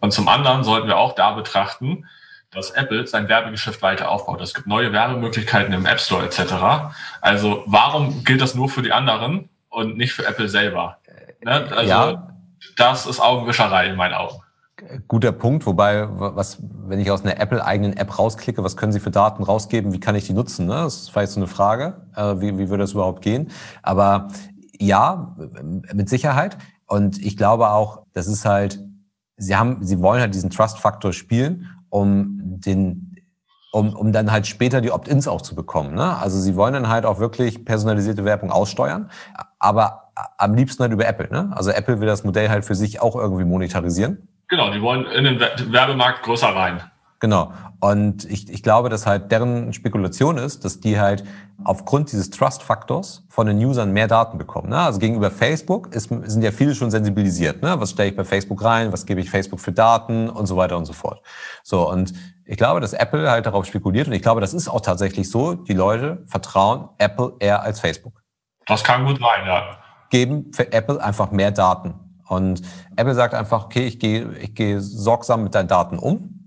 [0.00, 2.06] Und zum anderen sollten wir auch da betrachten,
[2.50, 4.40] dass Apple sein Werbegeschäft weiter aufbaut.
[4.40, 6.92] Es gibt neue Werbemöglichkeiten im App Store etc.
[7.20, 10.98] Also warum gilt das nur für die anderen und nicht für Apple selber?
[11.42, 11.66] Ne?
[11.74, 12.34] Also ja.
[12.76, 14.42] das ist Augenwischerei in meinen Augen.
[15.08, 19.12] Guter Punkt, wobei, was, wenn ich aus einer Apple-eigenen App rausklicke, was können Sie für
[19.12, 20.66] Daten rausgeben, wie kann ich die nutzen?
[20.66, 20.74] Ne?
[20.74, 23.50] Das ist vielleicht so eine Frage, äh, wie, wie würde das überhaupt gehen?
[23.82, 24.28] Aber
[24.78, 25.36] ja,
[25.92, 26.58] mit Sicherheit.
[26.92, 28.78] Und ich glaube auch, das ist halt,
[29.38, 33.16] sie haben, sie wollen halt diesen Trust-Faktor spielen, um den,
[33.72, 35.94] um, um dann halt später die Opt-ins auch zu bekommen.
[35.94, 36.18] Ne?
[36.18, 39.10] Also sie wollen dann halt auch wirklich personalisierte Werbung aussteuern,
[39.58, 41.30] aber am liebsten halt über Apple.
[41.30, 41.50] Ne?
[41.56, 44.28] Also Apple will das Modell halt für sich auch irgendwie monetarisieren.
[44.48, 45.40] Genau, die wollen in den
[45.72, 46.82] Werbemarkt größer rein.
[47.22, 47.52] Genau.
[47.78, 51.22] Und ich, ich glaube, dass halt deren Spekulation ist, dass die halt
[51.62, 54.70] aufgrund dieses Trust-Faktors von den Usern mehr Daten bekommen.
[54.70, 54.78] Ne?
[54.78, 57.62] Also gegenüber Facebook ist, sind ja viele schon sensibilisiert.
[57.62, 57.78] Ne?
[57.78, 58.92] Was stelle ich bei Facebook rein?
[58.92, 60.28] Was gebe ich Facebook für Daten?
[60.28, 61.22] Und so weiter und so fort.
[61.62, 62.12] So, und
[62.44, 65.54] Ich glaube, dass Apple halt darauf spekuliert und ich glaube, das ist auch tatsächlich so.
[65.54, 68.20] Die Leute vertrauen Apple eher als Facebook.
[68.66, 69.78] Das kann gut sein, ja.
[70.10, 71.94] Geben für Apple einfach mehr Daten.
[72.26, 72.62] Und
[72.96, 76.41] Apple sagt einfach, okay, ich gehe, ich gehe sorgsam mit deinen Daten um.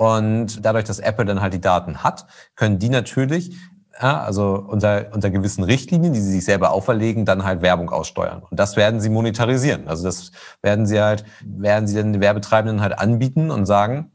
[0.00, 2.24] Und dadurch, dass Apple dann halt die Daten hat,
[2.56, 3.54] können die natürlich,
[4.00, 8.42] ja, also unter, unter gewissen Richtlinien, die sie sich selber auferlegen, dann halt Werbung aussteuern.
[8.50, 9.88] Und das werden sie monetarisieren.
[9.88, 10.32] Also das
[10.62, 14.10] werden sie halt, werden sie den Werbetreibenden halt anbieten und sagen,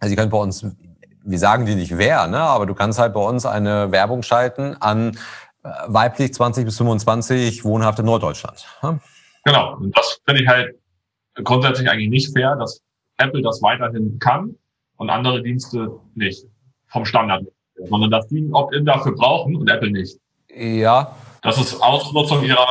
[0.00, 0.66] also ihr könnt bei uns,
[1.24, 4.76] wir sagen dir nicht wer, ne, aber du kannst halt bei uns eine Werbung schalten
[4.80, 5.16] an
[5.64, 8.66] äh, weiblich 20 bis 25 wohnhaft in Norddeutschland.
[8.82, 8.98] Ja?
[9.46, 9.76] Genau.
[9.76, 10.74] Und das finde ich halt
[11.42, 12.82] grundsätzlich eigentlich nicht fair, dass
[13.16, 14.56] Apple das weiterhin kann
[14.96, 16.44] und andere Dienste nicht.
[16.88, 17.44] Vom Standard.
[17.88, 20.18] Sondern dass die ein Opt-in dafür brauchen und Apple nicht.
[20.54, 21.14] Ja.
[21.42, 22.66] Das ist Ausnutzung ihrer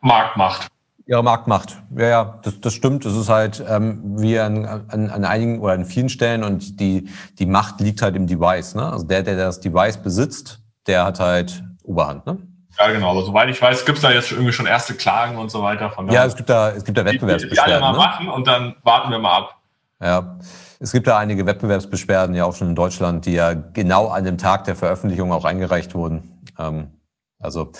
[0.00, 0.68] Marktmacht.
[1.06, 1.76] Ihre Marktmacht.
[1.96, 3.04] Ja, ja, das, das stimmt.
[3.04, 7.08] Das ist halt ähm, wie an, an, an einigen oder an vielen Stellen und die,
[7.38, 8.74] die Macht liegt halt im Device.
[8.74, 8.92] Ne?
[8.92, 12.26] Also der, der das Device besitzt, der hat halt Oberhand.
[12.26, 12.38] Ne?
[12.78, 13.10] Ja, genau.
[13.10, 15.90] Aber soweit ich weiß, gibt es da jetzt irgendwie schon erste Klagen und so weiter.
[15.90, 17.64] Von ja, es gibt da, es gibt da Wettbewerbsbeschwerden.
[17.64, 17.98] Die, die alle mal ne?
[17.98, 19.57] machen und dann warten wir mal ab.
[20.00, 20.38] Ja,
[20.78, 24.38] es gibt da einige Wettbewerbsbeschwerden, ja auch schon in Deutschland, die ja genau an dem
[24.38, 26.40] Tag der Veröffentlichung auch eingereicht wurden.
[26.58, 26.92] Ähm,
[27.40, 27.70] also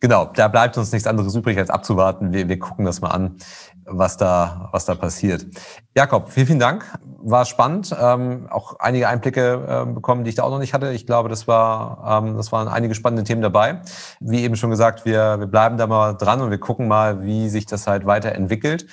[0.00, 2.32] genau, da bleibt uns nichts anderes übrig, als abzuwarten.
[2.32, 3.36] Wir, wir gucken das mal an,
[3.84, 5.46] was da, was da passiert.
[5.94, 6.84] Jakob, vielen, vielen Dank.
[7.18, 7.94] War spannend.
[7.98, 10.92] Ähm, auch einige Einblicke äh, bekommen, die ich da auch noch nicht hatte.
[10.92, 13.80] Ich glaube, das war, ähm, das waren einige spannende Themen dabei.
[14.20, 17.48] Wie eben schon gesagt, wir, wir bleiben da mal dran und wir gucken mal, wie
[17.48, 18.86] sich das halt weiterentwickelt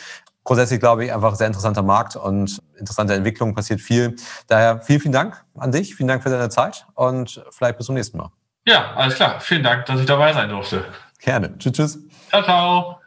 [0.44, 4.16] grundsätzlich glaube ich einfach sehr interessanter Markt und interessante Entwicklung, passiert viel.
[4.48, 7.96] Daher vielen, vielen Dank an dich, vielen Dank für deine Zeit und vielleicht bis zum
[7.96, 8.30] nächsten Mal.
[8.66, 9.40] Ja, alles klar.
[9.42, 10.86] Vielen Dank, dass ich dabei sein durfte.
[11.20, 11.58] Gerne.
[11.58, 12.00] Tschüss, tschüss.
[12.30, 13.03] Ciao, ciao.